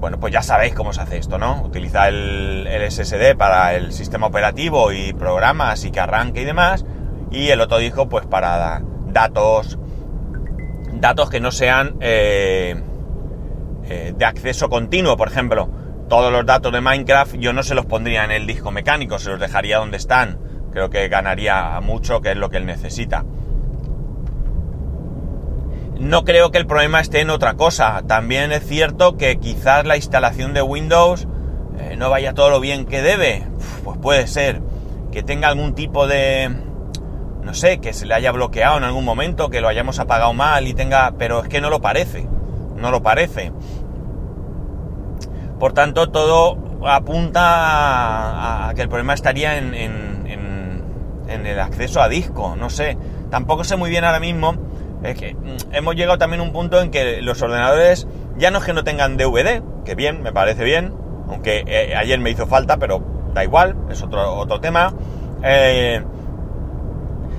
bueno, 0.00 0.20
pues 0.20 0.32
ya 0.32 0.42
sabéis 0.42 0.74
cómo 0.74 0.92
se 0.92 1.00
hace 1.00 1.16
esto, 1.18 1.38
¿no? 1.38 1.62
Utilizar 1.62 2.12
el, 2.12 2.66
SSD 2.90 3.36
para 3.36 3.74
el 3.74 3.92
sistema 3.92 4.26
operativo 4.26 4.92
y 4.92 5.12
programas 5.12 5.84
y 5.84 5.90
que 5.90 6.00
arranque 6.00 6.42
y 6.42 6.44
demás. 6.44 6.84
Y 7.30 7.48
el 7.48 7.60
otro 7.60 7.78
disco, 7.78 8.08
pues 8.08 8.26
para 8.26 8.82
datos, 9.06 9.78
datos 10.92 11.30
que 11.30 11.40
no 11.40 11.50
sean 11.50 11.96
eh, 12.00 12.80
eh, 13.84 14.14
de 14.16 14.24
acceso 14.24 14.68
continuo. 14.68 15.16
Por 15.16 15.28
ejemplo, 15.28 15.70
todos 16.08 16.30
los 16.30 16.44
datos 16.44 16.72
de 16.72 16.80
Minecraft 16.80 17.36
yo 17.36 17.52
no 17.52 17.62
se 17.62 17.74
los 17.74 17.86
pondría 17.86 18.24
en 18.24 18.30
el 18.30 18.46
disco 18.46 18.70
mecánico, 18.70 19.18
se 19.18 19.30
los 19.30 19.40
dejaría 19.40 19.78
donde 19.78 19.96
están. 19.96 20.38
Creo 20.70 20.90
que 20.90 21.08
ganaría 21.08 21.80
mucho, 21.80 22.20
que 22.20 22.32
es 22.32 22.36
lo 22.36 22.50
que 22.50 22.58
él 22.58 22.66
necesita. 22.66 23.24
No 25.98 26.24
creo 26.24 26.50
que 26.50 26.58
el 26.58 26.66
problema 26.66 27.00
esté 27.00 27.20
en 27.20 27.30
otra 27.30 27.54
cosa. 27.54 28.02
También 28.06 28.52
es 28.52 28.66
cierto 28.66 29.16
que 29.16 29.38
quizás 29.38 29.86
la 29.86 29.96
instalación 29.96 30.52
de 30.52 30.62
Windows 30.62 31.28
eh, 31.78 31.96
no 31.96 32.10
vaya 32.10 32.34
todo 32.34 32.50
lo 32.50 32.60
bien 32.60 32.84
que 32.84 33.00
debe. 33.00 33.44
pues 33.84 33.98
puede 33.98 34.26
ser 34.26 34.60
que 35.12 35.22
tenga 35.22 35.48
algún 35.48 35.74
tipo 35.74 36.06
de... 36.06 36.50
No 37.42 37.54
sé, 37.54 37.78
que 37.78 37.92
se 37.92 38.06
le 38.06 38.14
haya 38.14 38.32
bloqueado 38.32 38.78
en 38.78 38.84
algún 38.84 39.04
momento, 39.04 39.50
que 39.50 39.60
lo 39.60 39.68
hayamos 39.68 39.98
apagado 40.00 40.32
mal 40.32 40.66
y 40.66 40.74
tenga... 40.74 41.14
Pero 41.18 41.42
es 41.42 41.48
que 41.48 41.60
no 41.60 41.70
lo 41.70 41.80
parece. 41.80 42.28
No 42.76 42.90
lo 42.90 43.02
parece. 43.02 43.52
Por 45.60 45.72
tanto, 45.72 46.10
todo 46.10 46.58
apunta 46.86 48.68
a, 48.68 48.74
que 48.74 48.82
el 48.82 48.88
problema 48.88 49.14
estaría 49.14 49.56
en, 49.58 49.74
en 49.74 51.46
el 51.46 51.60
acceso 51.60 52.02
a 52.02 52.08
disco. 52.08 52.56
No 52.56 52.70
sé. 52.70 52.98
Tampoco 53.30 53.62
sé 53.62 53.76
muy 53.76 53.90
bien 53.90 54.04
ahora 54.04 54.20
mismo 54.20 54.56
es 55.04 55.18
que 55.18 55.34
mm, 55.34 55.74
hemos 55.74 55.94
llegado 55.94 56.18
también 56.18 56.40
a 56.40 56.44
un 56.44 56.52
punto 56.52 56.80
en 56.80 56.90
que 56.90 57.20
los 57.22 57.40
ordenadores 57.42 58.06
ya 58.36 58.50
no 58.50 58.58
es 58.58 58.64
que 58.64 58.72
no 58.72 58.84
tengan 58.84 59.16
DVD, 59.16 59.62
que 59.84 59.94
bien, 59.94 60.22
me 60.22 60.32
parece 60.32 60.64
bien, 60.64 60.94
aunque 61.28 61.64
eh, 61.66 61.94
ayer 61.94 62.18
me 62.18 62.30
hizo 62.30 62.46
falta, 62.46 62.78
pero 62.78 63.02
da 63.32 63.44
igual, 63.44 63.76
es 63.90 64.02
otro, 64.02 64.34
otro 64.34 64.60
tema. 64.60 64.94
Eh, 65.42 66.02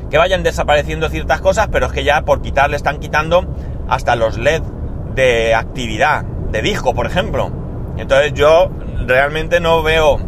que 0.09 0.17
vayan 0.17 0.43
desapareciendo 0.43 1.09
ciertas 1.09 1.41
cosas, 1.41 1.67
pero 1.71 1.87
es 1.87 1.91
que 1.91 2.03
ya 2.03 2.21
por 2.21 2.41
quitar 2.41 2.69
le 2.69 2.75
están 2.75 2.99
quitando 2.99 3.45
hasta 3.87 4.15
los 4.15 4.37
LED 4.37 4.61
de 5.15 5.55
actividad, 5.55 6.23
de 6.23 6.61
disco, 6.61 6.93
por 6.93 7.07
ejemplo. 7.07 7.51
Entonces 7.97 8.33
yo 8.33 8.69
realmente 9.05 9.59
no 9.59 9.81
veo... 9.81 10.19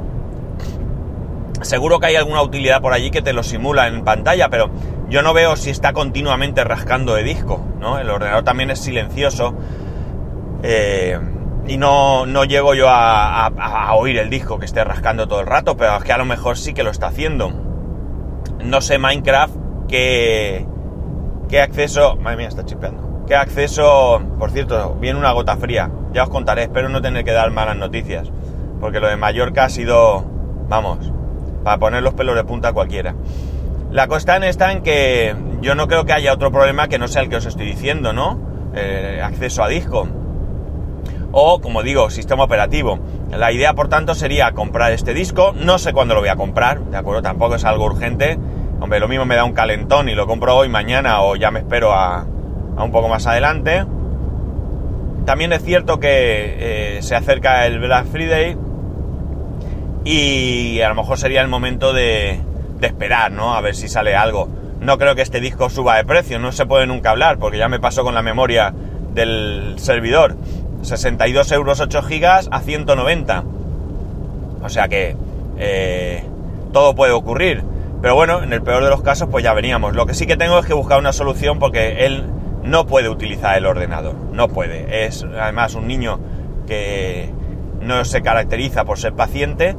Seguro 1.62 2.00
que 2.00 2.08
hay 2.08 2.16
alguna 2.16 2.42
utilidad 2.44 2.82
por 2.82 2.94
allí 2.94 3.10
que 3.10 3.22
te 3.22 3.34
lo 3.34 3.44
simula 3.44 3.88
en 3.88 4.04
pantalla, 4.04 4.50
pero 4.50 4.70
yo 5.10 5.22
no 5.22 5.34
veo 5.34 5.56
si 5.56 5.70
está 5.70 5.94
continuamente 5.94 6.64
rascando 6.64 7.16
de 7.16 7.24
disco, 7.24 7.66
¿no? 7.80 8.00
El 8.00 8.10
ordenador 8.10 8.44
también 8.44 8.72
es 8.72 8.80
silencioso 8.80 9.56
eh, 10.64 11.20
y 11.68 11.78
no, 11.78 12.26
no, 12.26 12.46
llego 12.46 12.74
yo 12.74 12.88
a, 12.90 13.94
oír 13.96 14.18
el 14.18 14.30
disco 14.30 14.60
que 14.60 14.66
esté 14.66 14.84
rascando 14.84 15.28
todo 15.28 15.42
el 15.42 15.48
rato, 15.48 15.76
pero 15.78 15.98
es 15.98 16.04
que 16.04 16.14
a 16.14 16.18
lo 16.18 16.26
mejor 16.26 16.58
sí 16.58 16.74
que 16.74 16.84
lo 16.84 16.92
está 16.92 17.08
haciendo. 17.08 17.52
No 18.64 18.82
sé 18.82 18.98
Minecraft 18.98 19.54
qué, 19.88 20.66
qué 21.50 21.62
acceso... 21.62 22.16
Madre 22.18 22.38
mía, 22.38 22.48
está 22.48 22.66
chipeando. 22.66 23.26
¿Qué 23.28 23.36
acceso... 23.36 24.22
Por 24.40 24.52
cierto, 24.52 24.96
viene 24.96 25.20
una 25.20 25.32
gota 25.32 25.58
fría. 25.58 25.92
Ya 26.14 26.24
os 26.24 26.30
contaré, 26.30 26.64
espero 26.64 26.90
no 26.90 27.02
tener 27.02 27.26
que 27.26 27.32
dar 27.32 27.52
malas 27.52 27.76
noticias. 27.76 28.32
Porque 28.80 29.00
lo 29.00 29.08
de 29.08 29.18
Mallorca 29.18 29.66
ha 29.66 29.70
sido... 29.70 30.24
Vamos, 30.70 31.12
para 31.64 31.78
poner 31.78 32.04
los 32.04 32.14
pelos 32.14 32.36
de 32.36 32.44
punta 32.46 32.70
a 32.70 32.74
cualquiera. 32.74 33.14
La 33.92 34.08
cuestión 34.08 34.44
está 34.44 34.72
en 34.72 34.84
que 34.84 35.34
yo 35.62 35.74
no 35.74 35.88
creo 35.88 36.06
que 36.06 36.14
haya 36.14 36.34
otro 36.34 36.52
problema 36.52 36.88
que 36.88 37.00
no 37.00 37.08
sea 37.08 37.22
el 37.22 37.30
que 37.30 37.38
os 37.38 37.46
estoy 37.46 37.66
diciendo, 37.66 38.12
¿no? 38.12 38.40
Eh, 38.76 39.22
acceso 39.24 39.64
a 39.64 39.70
disco. 39.70 40.08
O, 41.32 41.62
como 41.62 41.84
digo, 41.84 42.10
sistema 42.10 42.44
operativo. 42.44 43.00
La 43.32 43.52
idea, 43.52 43.74
por 43.74 43.88
tanto, 43.88 44.14
sería 44.14 44.52
comprar 44.52 44.92
este 44.92 45.14
disco. 45.14 45.54
No 45.54 45.78
sé 45.78 45.94
cuándo 45.94 46.16
lo 46.16 46.20
voy 46.20 46.30
a 46.30 46.36
comprar, 46.36 46.80
¿de 46.82 46.98
acuerdo? 46.98 47.22
Tampoco 47.22 47.56
es 47.56 47.66
algo 47.66 47.86
urgente. 47.86 48.38
Hombre, 48.80 49.00
lo 49.00 49.08
mismo 49.08 49.26
me 49.26 49.36
da 49.36 49.44
un 49.44 49.54
calentón 49.54 50.10
y 50.10 50.16
lo 50.16 50.28
compro 50.28 50.56
hoy, 50.56 50.70
mañana 50.70 51.22
o 51.22 51.36
ya 51.36 51.50
me 51.50 51.60
espero 51.60 51.94
a, 51.94 52.26
un 52.78 52.92
poco 52.92 53.08
más 53.08 53.26
adelante. 53.26 53.86
También 55.26 55.52
es 55.54 55.64
cierto 55.64 56.00
que 56.00 56.98
eh, 56.98 57.02
se 57.02 57.16
acerca 57.16 57.66
el 57.66 57.80
Black 57.80 58.06
Friday 58.06 58.58
y 60.06 60.80
a 60.82 60.90
lo 60.90 60.96
mejor 60.96 61.18
sería 61.18 61.42
el 61.42 61.50
momento 61.50 61.92
de, 61.92 62.40
de 62.80 62.88
esperar, 62.88 63.32
¿no? 63.32 63.56
A 63.56 63.62
ver 63.62 63.76
si 63.76 63.88
sale 63.88 64.16
algo. 64.16 64.48
No 64.80 64.98
creo 64.98 65.16
que 65.16 65.22
este 65.22 65.40
disco 65.40 65.70
suba 65.70 65.96
de 65.96 66.06
precio, 66.06 66.40
no 66.40 66.52
se 66.52 66.66
puede 66.66 66.88
nunca 66.88 67.12
hablar, 67.12 67.40
porque 67.40 67.58
ya 67.58 67.68
me 67.68 67.80
pasó 67.80 68.04
con 68.04 68.14
la 68.14 68.22
memoria 68.22 68.74
del 69.14 69.76
servidor. 69.78 70.36
62 70.84 71.52
euros 71.52 71.80
8 71.80 72.02
gigas 72.04 72.48
a 72.52 72.60
190. 72.62 73.44
O 74.64 74.70
sea 74.70 74.88
que 74.88 75.16
eh, 75.58 76.24
todo 76.72 76.96
puede 76.96 77.14
ocurrir. 77.14 77.64
Pero 78.02 78.16
bueno, 78.16 78.44
en 78.44 78.54
el 78.54 78.62
peor 78.62 78.84
de 78.84 78.90
los 78.90 79.02
casos, 79.02 79.28
pues 79.32 79.44
ya 79.44 79.54
veníamos. 79.54 79.96
Lo 79.96 80.06
que 80.06 80.14
sí 80.14 80.28
que 80.28 80.38
tengo 80.38 80.60
es 80.60 80.66
que 80.66 80.74
buscar 80.74 81.00
una 81.00 81.14
solución 81.14 81.58
porque 81.58 82.06
él 82.06 82.26
no 82.64 82.86
puede 82.86 83.10
utilizar 83.10 83.58
el 83.58 83.66
ordenador. 83.66 84.16
No 84.32 84.48
puede. 84.48 85.06
Es 85.06 85.24
además 85.24 85.74
un 85.74 85.88
niño 85.88 86.20
que 86.68 87.34
no 87.82 88.06
se 88.06 88.22
caracteriza 88.22 88.86
por 88.86 89.00
ser 89.00 89.14
paciente. 89.14 89.76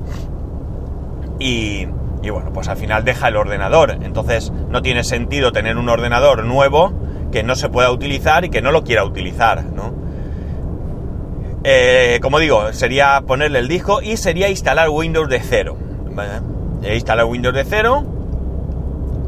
Y, 1.39 1.87
y 2.23 2.31
bueno, 2.31 2.53
pues 2.53 2.69
al 2.69 2.77
final 2.77 3.05
deja 3.05 3.29
el 3.29 3.37
ordenador. 3.37 3.99
Entonces 4.03 4.51
no 4.51 4.83
tiene 4.83 5.05
sentido 5.05 5.53
tener 5.53 5.77
un 5.77 5.89
ordenador 5.89 6.45
nuevo 6.45 6.93
que 7.31 7.43
no 7.43 7.55
se 7.55 7.69
pueda 7.69 7.91
utilizar 7.91 8.45
y 8.45 8.51
que 8.51 8.63
no 8.63 8.73
lo 8.73 8.85
quiera 8.85 9.05
utilizar, 9.05 9.65
¿no? 9.65 9.95
Eh, 11.65 12.19
como 12.23 12.39
digo, 12.39 12.73
sería 12.73 13.23
ponerle 13.27 13.59
el 13.59 13.69
disco 13.69 14.01
y 14.01 14.17
sería 14.17 14.49
instalar 14.49 14.89
Windows 14.89 15.29
de 15.29 15.41
cero. 15.41 15.77
¿vale? 16.15 16.95
Instalar 16.95 17.27
Windows 17.27 17.55
de 17.55 17.65
cero. 17.65 18.05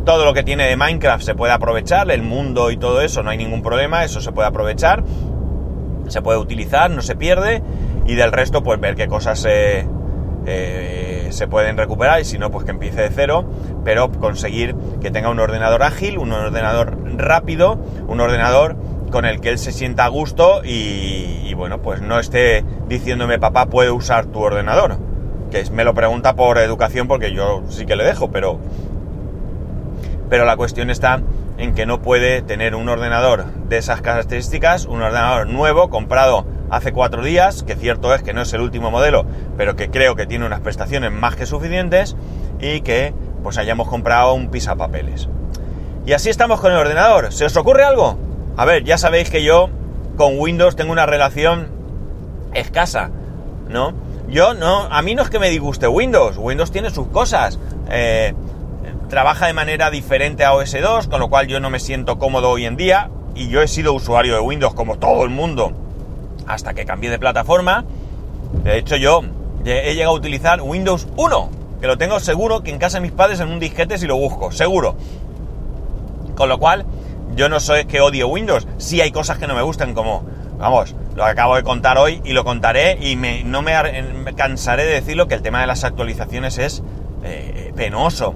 Todo 0.04 0.24
lo 0.24 0.32
que 0.32 0.42
tiene 0.42 0.66
de 0.66 0.76
Minecraft 0.76 1.22
se 1.22 1.34
puede 1.34 1.52
aprovechar, 1.52 2.10
el 2.10 2.22
mundo 2.22 2.70
y 2.70 2.76
todo 2.76 3.02
eso, 3.02 3.22
no 3.22 3.30
hay 3.30 3.36
ningún 3.36 3.62
problema, 3.62 4.02
eso 4.04 4.20
se 4.20 4.32
puede 4.32 4.48
aprovechar, 4.48 5.04
se 6.08 6.22
puede 6.22 6.38
utilizar, 6.38 6.90
no 6.90 7.02
se 7.02 7.16
pierde. 7.16 7.62
Y 8.06 8.14
del 8.14 8.32
resto, 8.32 8.62
pues 8.62 8.80
ver 8.80 8.96
qué 8.96 9.06
cosas 9.06 9.40
se... 9.40 9.80
Eh, 9.80 9.88
se 10.44 11.46
pueden 11.48 11.76
recuperar 11.76 12.20
y 12.20 12.24
si 12.24 12.38
no, 12.38 12.50
pues 12.50 12.64
que 12.64 12.70
empiece 12.70 13.02
de 13.02 13.10
cero, 13.10 13.44
pero 13.84 14.10
conseguir 14.10 14.74
que 15.00 15.10
tenga 15.10 15.30
un 15.30 15.38
ordenador 15.38 15.82
ágil, 15.82 16.18
un 16.18 16.32
ordenador 16.32 16.98
rápido, 17.16 17.78
un 18.08 18.20
ordenador 18.20 18.76
con 19.10 19.24
el 19.24 19.40
que 19.40 19.50
él 19.50 19.58
se 19.58 19.72
sienta 19.72 20.04
a 20.04 20.08
gusto 20.08 20.62
y, 20.64 21.52
bueno, 21.54 21.82
pues 21.82 22.00
no 22.00 22.18
esté 22.18 22.64
diciéndome 22.88 23.38
papá 23.38 23.66
puede 23.66 23.90
usar 23.90 24.26
tu 24.26 24.40
ordenador, 24.40 24.98
que 25.50 25.68
me 25.70 25.84
lo 25.84 25.94
pregunta 25.94 26.34
por 26.34 26.58
educación 26.58 27.08
porque 27.08 27.32
yo 27.32 27.62
sí 27.68 27.86
que 27.86 27.96
le 27.96 28.04
dejo, 28.04 28.30
pero, 28.30 28.58
pero 30.28 30.44
la 30.44 30.56
cuestión 30.56 30.90
está 30.90 31.20
en 31.58 31.74
que 31.74 31.86
no 31.86 32.00
puede 32.00 32.40
tener 32.40 32.74
un 32.74 32.88
ordenador 32.88 33.44
de 33.68 33.78
esas 33.78 34.00
características, 34.00 34.86
un 34.86 35.02
ordenador 35.02 35.48
nuevo, 35.48 35.90
comprado 35.90 36.46
hace 36.70 36.92
cuatro 36.92 37.22
días, 37.22 37.62
que 37.64 37.74
cierto 37.74 38.14
es 38.14 38.22
que 38.22 38.32
no 38.32 38.42
es 38.42 38.52
el 38.52 38.60
último 38.60 38.90
modelo, 38.90 39.26
pero 39.56 39.76
que 39.76 39.90
creo 39.90 40.14
que 40.14 40.26
tiene 40.26 40.46
unas 40.46 40.60
prestaciones 40.60 41.12
más 41.12 41.36
que 41.36 41.46
suficientes 41.46 42.16
y 42.60 42.80
que 42.80 43.12
pues 43.42 43.58
hayamos 43.58 43.88
comprado 43.88 44.34
un 44.34 44.48
pisapapeles. 44.48 45.28
Y 46.06 46.12
así 46.12 46.30
estamos 46.30 46.60
con 46.60 46.72
el 46.72 46.78
ordenador. 46.78 47.32
¿Se 47.32 47.44
os 47.44 47.56
ocurre 47.56 47.84
algo? 47.84 48.18
A 48.56 48.64
ver, 48.64 48.84
ya 48.84 48.98
sabéis 48.98 49.30
que 49.30 49.42
yo 49.42 49.68
con 50.16 50.38
Windows 50.38 50.76
tengo 50.76 50.92
una 50.92 51.06
relación 51.06 51.68
escasa, 52.54 53.10
¿no? 53.68 53.92
Yo 54.28 54.54
no, 54.54 54.84
a 54.84 55.02
mí 55.02 55.14
no 55.14 55.22
es 55.22 55.30
que 55.30 55.38
me 55.38 55.50
disguste 55.50 55.88
Windows, 55.88 56.36
Windows 56.38 56.70
tiene 56.70 56.90
sus 56.90 57.08
cosas. 57.08 57.58
Eh, 57.90 58.32
trabaja 59.08 59.46
de 59.46 59.52
manera 59.54 59.90
diferente 59.90 60.44
a 60.44 60.52
OS 60.54 60.76
2, 60.80 61.08
con 61.08 61.20
lo 61.20 61.28
cual 61.28 61.48
yo 61.48 61.58
no 61.58 61.68
me 61.68 61.80
siento 61.80 62.18
cómodo 62.18 62.50
hoy 62.50 62.64
en 62.64 62.76
día. 62.76 63.10
Y 63.34 63.48
yo 63.48 63.62
he 63.62 63.68
sido 63.68 63.92
usuario 63.92 64.34
de 64.34 64.40
Windows 64.40 64.74
como 64.74 64.98
todo 64.98 65.24
el 65.24 65.30
mundo 65.30 65.72
hasta 66.54 66.74
que 66.74 66.84
cambié 66.84 67.10
de 67.10 67.18
plataforma. 67.18 67.84
De 68.64 68.78
hecho, 68.78 68.96
yo 68.96 69.22
he 69.64 69.94
llegado 69.94 70.14
a 70.14 70.18
utilizar 70.18 70.60
Windows 70.62 71.06
1, 71.16 71.50
que 71.80 71.86
lo 71.86 71.98
tengo 71.98 72.20
seguro 72.20 72.62
que 72.62 72.70
en 72.70 72.78
casa 72.78 72.98
de 72.98 73.02
mis 73.02 73.12
padres 73.12 73.40
en 73.40 73.48
un 73.48 73.60
disquete 73.60 73.98
si 73.98 74.06
lo 74.06 74.16
busco, 74.16 74.52
seguro. 74.52 74.96
Con 76.34 76.48
lo 76.48 76.58
cual, 76.58 76.86
yo 77.34 77.48
no 77.48 77.60
soy 77.60 77.84
que 77.84 78.00
odio 78.00 78.28
Windows. 78.28 78.66
Sí 78.78 79.00
hay 79.00 79.12
cosas 79.12 79.38
que 79.38 79.46
no 79.46 79.54
me 79.54 79.62
gustan, 79.62 79.94
como, 79.94 80.24
vamos, 80.58 80.94
lo 81.14 81.24
acabo 81.24 81.56
de 81.56 81.62
contar 81.62 81.98
hoy 81.98 82.20
y 82.24 82.32
lo 82.32 82.44
contaré 82.44 82.98
y 83.00 83.16
me, 83.16 83.44
no 83.44 83.62
me, 83.62 83.72
cansaré 84.36 84.84
de 84.84 84.94
decirlo 84.94 85.28
que 85.28 85.34
el 85.34 85.42
tema 85.42 85.60
de 85.60 85.66
las 85.66 85.84
actualizaciones 85.84 86.58
es 86.58 86.82
eh, 87.24 87.72
penoso. 87.76 88.34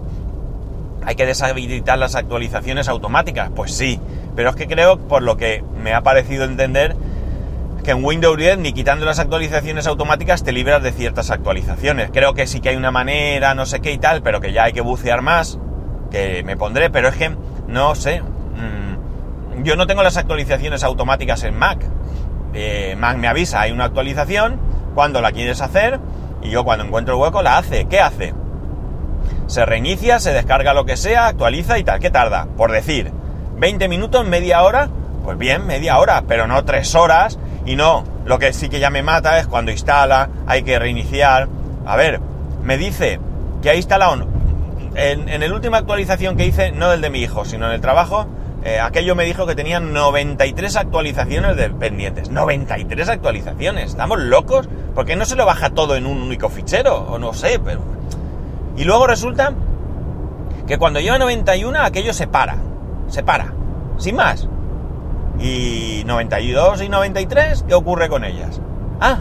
¿Hay 1.06 1.16
que 1.16 1.26
deshabilitar 1.26 1.98
las 1.98 2.14
actualizaciones 2.14 2.88
automáticas? 2.88 3.50
Pues 3.54 3.74
sí, 3.74 4.00
pero 4.34 4.50
es 4.50 4.56
que 4.56 4.66
creo, 4.66 4.98
por 4.98 5.22
lo 5.22 5.36
que 5.36 5.62
me 5.82 5.92
ha 5.92 6.02
parecido 6.02 6.44
entender, 6.44 6.96
que 7.84 7.90
en 7.90 8.02
Windows 8.02 8.36
10 8.36 8.58
ni 8.58 8.72
quitando 8.72 9.04
las 9.04 9.18
actualizaciones 9.18 9.86
automáticas 9.86 10.42
te 10.42 10.52
libras 10.52 10.82
de 10.82 10.90
ciertas 10.90 11.30
actualizaciones. 11.30 12.10
Creo 12.10 12.32
que 12.32 12.46
sí 12.46 12.60
que 12.60 12.70
hay 12.70 12.76
una 12.76 12.90
manera, 12.90 13.54
no 13.54 13.66
sé 13.66 13.80
qué 13.80 13.92
y 13.92 13.98
tal, 13.98 14.22
pero 14.22 14.40
que 14.40 14.52
ya 14.52 14.64
hay 14.64 14.72
que 14.72 14.80
bucear 14.80 15.20
más, 15.20 15.58
que 16.10 16.42
me 16.44 16.56
pondré, 16.56 16.88
pero 16.88 17.08
es 17.08 17.16
que 17.16 17.36
no 17.68 17.94
sé. 17.94 18.22
Mm, 18.22 19.62
yo 19.62 19.76
no 19.76 19.86
tengo 19.86 20.02
las 20.02 20.16
actualizaciones 20.16 20.82
automáticas 20.82 21.44
en 21.44 21.56
Mac. 21.56 21.86
Eh, 22.54 22.96
Mac 22.98 23.18
me 23.18 23.28
avisa, 23.28 23.60
hay 23.60 23.70
una 23.70 23.84
actualización, 23.84 24.58
cuando 24.94 25.20
la 25.20 25.32
quieres 25.32 25.60
hacer, 25.60 26.00
y 26.42 26.50
yo 26.50 26.64
cuando 26.64 26.86
encuentro 26.86 27.14
el 27.14 27.20
hueco 27.20 27.42
la 27.42 27.58
hace. 27.58 27.84
¿Qué 27.84 28.00
hace? 28.00 28.32
Se 29.46 29.66
reinicia, 29.66 30.20
se 30.20 30.32
descarga 30.32 30.72
lo 30.72 30.86
que 30.86 30.96
sea, 30.96 31.26
actualiza 31.26 31.78
y 31.78 31.84
tal. 31.84 32.00
¿Qué 32.00 32.10
tarda? 32.10 32.46
Por 32.56 32.72
decir, 32.72 33.12
20 33.58 33.88
minutos, 33.88 34.26
media 34.26 34.62
hora, 34.62 34.88
pues 35.22 35.36
bien, 35.36 35.66
media 35.66 35.98
hora, 35.98 36.24
pero 36.26 36.46
no 36.46 36.64
tres 36.64 36.94
horas 36.94 37.38
y 37.64 37.76
no, 37.76 38.04
lo 38.24 38.38
que 38.38 38.52
sí 38.52 38.68
que 38.68 38.80
ya 38.80 38.90
me 38.90 39.02
mata 39.02 39.38
es 39.38 39.46
cuando 39.46 39.70
instala, 39.70 40.28
hay 40.46 40.62
que 40.62 40.78
reiniciar. 40.78 41.48
A 41.86 41.96
ver, 41.96 42.20
me 42.62 42.76
dice 42.76 43.20
que 43.62 43.70
ha 43.70 43.74
instalado 43.74 44.26
en, 44.94 45.28
en 45.28 45.40
la 45.40 45.54
última 45.54 45.78
actualización 45.78 46.36
que 46.36 46.46
hice, 46.46 46.72
no 46.72 46.90
del 46.90 47.00
de 47.00 47.10
mi 47.10 47.20
hijo, 47.20 47.44
sino 47.44 47.66
en 47.66 47.72
el 47.72 47.80
trabajo, 47.80 48.26
eh, 48.64 48.80
aquello 48.80 49.14
me 49.14 49.24
dijo 49.24 49.46
que 49.46 49.54
tenía 49.54 49.78
93 49.78 50.76
actualizaciones 50.76 51.54
de 51.56 51.68
pendientes. 51.68 52.30
93 52.30 53.10
actualizaciones. 53.10 53.90
¿Estamos 53.90 54.18
locos? 54.18 54.68
¿Por 54.94 55.04
qué 55.04 55.16
no 55.16 55.26
se 55.26 55.36
lo 55.36 55.44
baja 55.44 55.70
todo 55.70 55.96
en 55.96 56.06
un 56.06 56.22
único 56.22 56.48
fichero? 56.48 56.96
O 56.96 57.18
no 57.18 57.34
sé, 57.34 57.60
pero... 57.62 57.82
Y 58.78 58.84
luego 58.84 59.06
resulta 59.06 59.52
que 60.66 60.78
cuando 60.78 60.98
lleva 60.98 61.18
91 61.18 61.78
aquello 61.78 62.14
se 62.14 62.26
para. 62.26 62.56
Se 63.08 63.22
para. 63.22 63.52
Sin 63.98 64.16
más. 64.16 64.48
Y 65.40 66.02
92 66.06 66.82
y 66.82 66.88
93, 66.88 67.64
¿qué 67.66 67.74
ocurre 67.74 68.08
con 68.08 68.24
ellas? 68.24 68.60
Ah, 69.00 69.18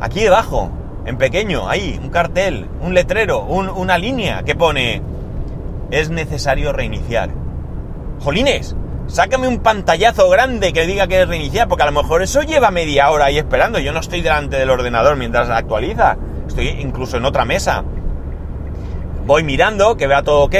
aquí 0.00 0.20
debajo, 0.20 0.70
en 1.04 1.18
pequeño, 1.18 1.68
ahí, 1.68 1.98
un 2.02 2.08
cartel, 2.10 2.66
un 2.80 2.94
letrero, 2.94 3.42
una 3.42 3.98
línea 3.98 4.42
que 4.42 4.54
pone, 4.54 5.02
es 5.90 6.10
necesario 6.10 6.72
reiniciar. 6.72 7.30
Jolines, 8.20 8.74
sácame 9.06 9.48
un 9.48 9.58
pantallazo 9.58 10.30
grande 10.30 10.72
que 10.72 10.86
diga 10.86 11.06
que 11.06 11.20
es 11.22 11.28
reiniciar, 11.28 11.68
porque 11.68 11.82
a 11.82 11.90
lo 11.90 12.02
mejor 12.02 12.22
eso 12.22 12.42
lleva 12.42 12.70
media 12.70 13.10
hora 13.10 13.26
ahí 13.26 13.38
esperando. 13.38 13.78
Yo 13.78 13.92
no 13.92 14.00
estoy 14.00 14.22
delante 14.22 14.56
del 14.56 14.70
ordenador 14.70 15.16
mientras 15.16 15.50
actualiza, 15.50 16.16
estoy 16.48 16.68
incluso 16.68 17.18
en 17.18 17.26
otra 17.26 17.44
mesa. 17.44 17.84
Voy 19.26 19.42
mirando, 19.42 19.96
que 19.96 20.06
vea 20.06 20.22
todo 20.22 20.44
ok, 20.44 20.56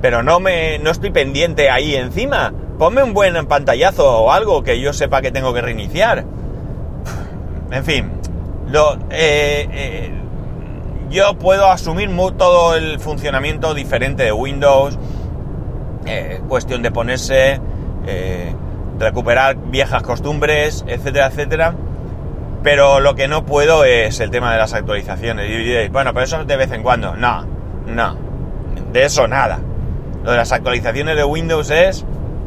pero 0.00 0.22
no 0.22 0.40
me, 0.40 0.78
no 0.78 0.90
estoy 0.90 1.10
pendiente 1.10 1.70
ahí 1.70 1.94
encima 1.94 2.52
ponme 2.82 3.00
un 3.00 3.14
buen 3.14 3.46
pantallazo 3.46 4.24
o 4.24 4.32
algo 4.32 4.64
que 4.64 4.80
yo 4.80 4.92
sepa 4.92 5.22
que 5.22 5.30
tengo 5.30 5.54
que 5.54 5.60
reiniciar. 5.60 6.24
En 7.70 7.84
fin, 7.84 8.10
lo, 8.66 8.94
eh, 9.08 9.68
eh, 9.70 10.10
yo 11.08 11.38
puedo 11.38 11.68
asumir 11.68 12.10
todo 12.36 12.74
el 12.74 12.98
funcionamiento 12.98 13.72
diferente 13.74 14.24
de 14.24 14.32
Windows, 14.32 14.98
eh, 16.06 16.40
cuestión 16.48 16.82
de 16.82 16.90
ponerse, 16.90 17.60
recuperar 18.98 19.58
viejas 19.58 20.02
costumbres, 20.02 20.84
etcétera, 20.88 21.28
etcétera. 21.28 21.74
Pero 22.64 22.98
lo 22.98 23.14
que 23.14 23.28
no 23.28 23.46
puedo 23.46 23.84
es 23.84 24.18
el 24.18 24.32
tema 24.32 24.52
de 24.52 24.58
las 24.58 24.74
actualizaciones. 24.74 25.48
Y 25.48 25.54
diréis, 25.56 25.92
bueno, 25.92 26.12
pero 26.12 26.24
eso 26.24 26.44
de 26.44 26.56
vez 26.56 26.72
en 26.72 26.82
cuando. 26.82 27.14
No, 27.14 27.46
no. 27.86 28.16
De 28.92 29.04
eso 29.04 29.28
nada. 29.28 29.60
Lo 30.24 30.32
de 30.32 30.36
las 30.36 30.50
actualizaciones 30.50 31.14
de 31.14 31.22
Windows 31.22 31.70
es 31.70 32.04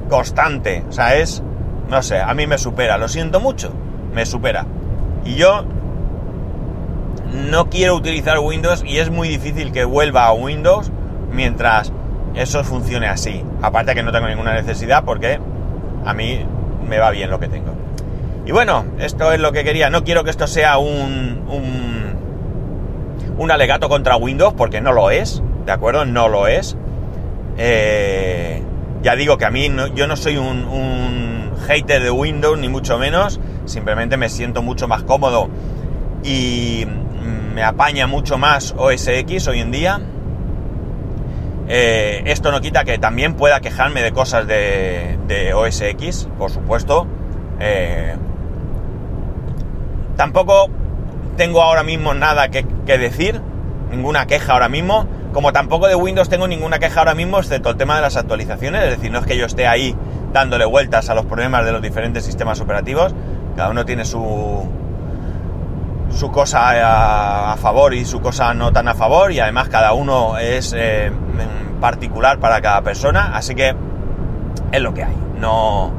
constante. 0.10 0.84
O 0.90 0.92
sea, 0.92 1.16
es, 1.16 1.44
no 1.90 2.02
sé, 2.02 2.20
a 2.20 2.34
mí 2.34 2.48
me 2.48 2.58
supera. 2.58 2.98
Lo 2.98 3.08
siento 3.08 3.40
mucho, 3.40 3.72
me 4.14 4.26
supera. 4.26 4.66
Y 5.26 5.36
yo 5.36 5.66
no 7.50 7.70
quiero 7.70 7.96
utilizar 7.96 8.40
Windows 8.40 8.84
y 8.86 9.00
es 9.00 9.10
muy 9.10 9.28
difícil 9.28 9.72
que 9.72 9.84
vuelva 9.86 10.26
a 10.26 10.34
Windows 10.34 10.92
mientras 11.32 11.92
eso 12.36 12.64
funcione 12.64 13.08
así. 13.08 13.44
Aparte 13.62 13.96
que 13.96 14.04
no 14.04 14.12
tengo 14.12 14.28
ninguna 14.28 14.54
necesidad 14.54 15.04
porque 15.04 15.40
a 16.06 16.14
mí 16.14 16.46
me 16.88 17.00
va 17.00 17.12
bien 17.12 17.30
lo 17.30 17.40
que 17.40 17.48
tengo. 17.48 17.74
Y 18.46 18.52
bueno, 18.52 18.86
esto 19.00 19.32
es 19.32 19.40
lo 19.40 19.52
que 19.52 19.64
quería. 19.64 19.90
No 19.90 20.04
quiero 20.04 20.24
que 20.24 20.30
esto 20.30 20.46
sea 20.46 20.78
un, 20.78 21.46
un, 21.50 22.14
un 23.38 23.52
alegato 23.52 23.90
contra 23.90 24.16
Windows 24.18 24.54
porque 24.54 24.82
no 24.82 24.94
lo 24.94 25.10
es. 25.10 25.42
¿De 25.66 25.72
acuerdo? 25.72 26.06
No 26.06 26.28
lo 26.28 26.48
es. 26.48 26.78
Eh, 27.58 28.62
ya 29.06 29.16
digo 29.16 29.38
que 29.38 29.46
a 29.46 29.52
mí 29.52 29.70
yo 29.94 30.08
no 30.08 30.18
soy 30.18 30.38
un, 30.38 31.52
hater 31.68 32.02
de 32.02 32.10
Windows, 32.10 32.58
ni 32.58 32.70
mucho 32.70 32.98
menos. 32.98 33.40
Simplemente 33.66 34.18
me 34.18 34.30
siento 34.30 34.64
mucho 34.64 34.88
más 34.88 35.04
cómodo 35.04 35.48
y 36.24 36.88
me 37.54 37.62
apaña 37.62 38.08
mucho 38.08 38.40
más 38.40 38.74
OS 38.76 39.08
X 39.08 39.48
hoy 39.48 39.60
en 39.60 39.70
día. 39.70 40.02
Eh, 41.68 42.24
esto 42.26 42.52
no 42.52 42.62
quita 42.62 42.84
que 42.84 42.98
también 42.98 43.36
pueda 43.36 43.60
quejarme 43.60 44.02
de 44.02 44.12
cosas 44.12 44.48
de, 44.48 45.54
OS 45.56 45.82
X, 45.82 46.28
por 46.40 46.50
supuesto. 46.50 47.06
Eh, 47.60 48.16
tampoco 50.16 50.68
tengo 51.38 51.62
ahora 51.62 51.84
mismo 51.84 52.16
nada 52.16 52.50
que, 52.50 52.66
decir, 52.98 53.40
ninguna 53.92 54.26
queja 54.26 54.54
ahora 54.54 54.68
mismo. 54.68 55.06
Como 55.36 55.52
tampoco 55.52 55.90
de 55.90 55.96
Windows 55.96 56.30
tengo 56.30 56.48
ninguna 56.48 56.80
queja 56.80 57.02
ahora 57.02 57.14
mismo, 57.14 57.40
excepto 57.40 57.70
el 57.70 57.76
tema 57.76 57.98
de 57.98 58.02
las 58.02 58.16
actualizaciones, 58.16 58.84
es 58.86 58.90
decir, 58.92 59.12
no 59.12 59.20
es 59.20 59.26
que 59.26 59.38
yo 59.38 59.46
esté 59.46 59.68
ahí 59.68 59.94
dándole 60.32 60.64
vueltas 60.64 61.10
a 61.10 61.14
los 61.14 61.26
problemas 61.26 61.66
de 61.66 61.74
los 61.74 61.82
diferentes 61.82 62.24
sistemas 62.24 62.62
operativos, 62.62 63.14
cada 63.58 63.70
uno 63.70 63.84
tiene 63.84 64.06
su, 64.06 64.66
su 66.10 66.32
cosa 66.32 67.52
a, 67.52 67.58
favor 67.58 67.94
y 67.94 68.06
su 68.06 68.22
cosa 68.22 68.54
no 68.54 68.72
tan 68.72 68.88
a 68.88 68.94
favor, 68.94 69.34
y 69.34 69.42
además 69.42 69.68
cada 69.68 69.92
uno 69.92 70.38
es 70.38 70.74
eh, 70.74 71.12
particular 71.82 72.40
para 72.40 72.62
cada 72.62 72.82
persona, 72.82 73.36
así 73.36 73.56
que 73.56 73.76
es 74.72 74.82
lo 74.82 74.94
que 74.94 75.04
hay. 75.04 75.18
No, 75.38 75.92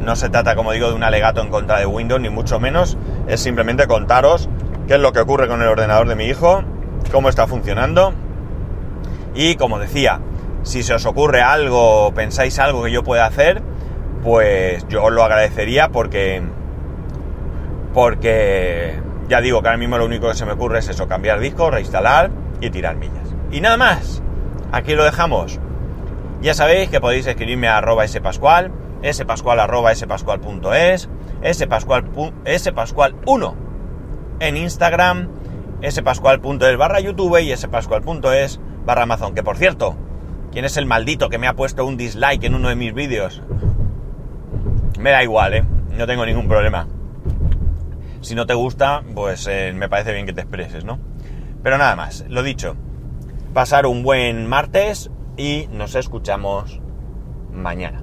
no 0.00 0.16
se 0.16 0.30
trata, 0.30 0.56
como 0.56 0.72
digo, 0.72 0.88
de 0.88 0.94
un 0.94 1.04
alegato 1.04 1.42
en 1.42 1.50
contra 1.50 1.78
de 1.78 1.84
Windows, 1.84 2.22
ni 2.22 2.30
mucho 2.30 2.58
menos, 2.58 2.96
es 3.26 3.38
simplemente 3.38 3.86
contaros 3.86 4.48
qué 4.88 4.94
es 4.94 5.00
lo 5.00 5.12
que 5.12 5.20
ocurre 5.20 5.46
con 5.46 5.60
el 5.60 5.68
ordenador 5.68 6.08
de 6.08 6.14
mi 6.14 6.24
hijo, 6.24 6.64
cómo 7.10 7.28
está 7.28 7.46
funcionando 7.46 8.14
y 9.34 9.56
como 9.56 9.78
decía, 9.78 10.20
si 10.62 10.82
se 10.82 10.94
os 10.94 11.06
ocurre 11.06 11.42
algo 11.42 12.12
pensáis 12.14 12.58
algo 12.58 12.84
que 12.84 12.92
yo 12.92 13.02
pueda 13.02 13.26
hacer, 13.26 13.62
pues 14.22 14.86
yo 14.88 15.04
os 15.04 15.12
lo 15.12 15.24
agradecería 15.24 15.88
porque. 15.88 16.42
Porque 17.92 18.98
ya 19.28 19.40
digo 19.40 19.60
que 19.60 19.68
ahora 19.68 19.78
mismo 19.78 19.98
lo 19.98 20.06
único 20.06 20.28
que 20.28 20.34
se 20.34 20.46
me 20.46 20.52
ocurre 20.52 20.78
es 20.78 20.88
eso, 20.88 21.06
cambiar 21.08 21.40
disco, 21.40 21.70
reinstalar 21.70 22.30
y 22.60 22.70
tirar 22.70 22.96
millas. 22.96 23.28
Y 23.50 23.60
nada 23.60 23.76
más. 23.76 24.22
Aquí 24.72 24.94
lo 24.94 25.04
dejamos. 25.04 25.60
Ya 26.40 26.54
sabéis 26.54 26.88
que 26.88 27.00
podéis 27.00 27.26
escribirme 27.26 27.68
a 27.68 27.76
arroba 27.76 28.08
spascual, 28.08 28.72
spascual 29.12 29.60
arroba 29.60 29.94
spascual.es, 29.94 31.08
spascual, 31.52 32.04
spascual1 32.44 33.54
en 34.40 34.56
Instagram 34.56 35.28
spascual.es 35.88 36.76
barra 36.76 37.00
YouTube 37.00 37.38
y 37.38 37.56
spascual.es 37.56 38.60
barra 38.84 39.02
Amazon. 39.02 39.34
Que 39.34 39.42
por 39.42 39.56
cierto, 39.56 39.96
¿quién 40.50 40.64
es 40.64 40.76
el 40.76 40.86
maldito 40.86 41.28
que 41.28 41.38
me 41.38 41.48
ha 41.48 41.54
puesto 41.54 41.84
un 41.86 41.96
dislike 41.96 42.44
en 42.44 42.54
uno 42.54 42.68
de 42.68 42.76
mis 42.76 42.94
vídeos? 42.94 43.42
Me 44.98 45.10
da 45.10 45.22
igual, 45.22 45.54
¿eh? 45.54 45.64
No 45.96 46.06
tengo 46.06 46.24
ningún 46.26 46.48
problema. 46.48 46.88
Si 48.20 48.34
no 48.34 48.46
te 48.46 48.54
gusta, 48.54 49.02
pues 49.14 49.46
eh, 49.48 49.72
me 49.74 49.88
parece 49.88 50.12
bien 50.12 50.26
que 50.26 50.32
te 50.32 50.42
expreses, 50.42 50.84
¿no? 50.84 51.00
Pero 51.62 51.78
nada 51.78 51.96
más, 51.96 52.24
lo 52.28 52.42
dicho. 52.42 52.76
Pasar 53.52 53.86
un 53.86 54.02
buen 54.02 54.46
martes 54.46 55.10
y 55.36 55.68
nos 55.72 55.94
escuchamos 55.94 56.80
mañana. 57.52 58.02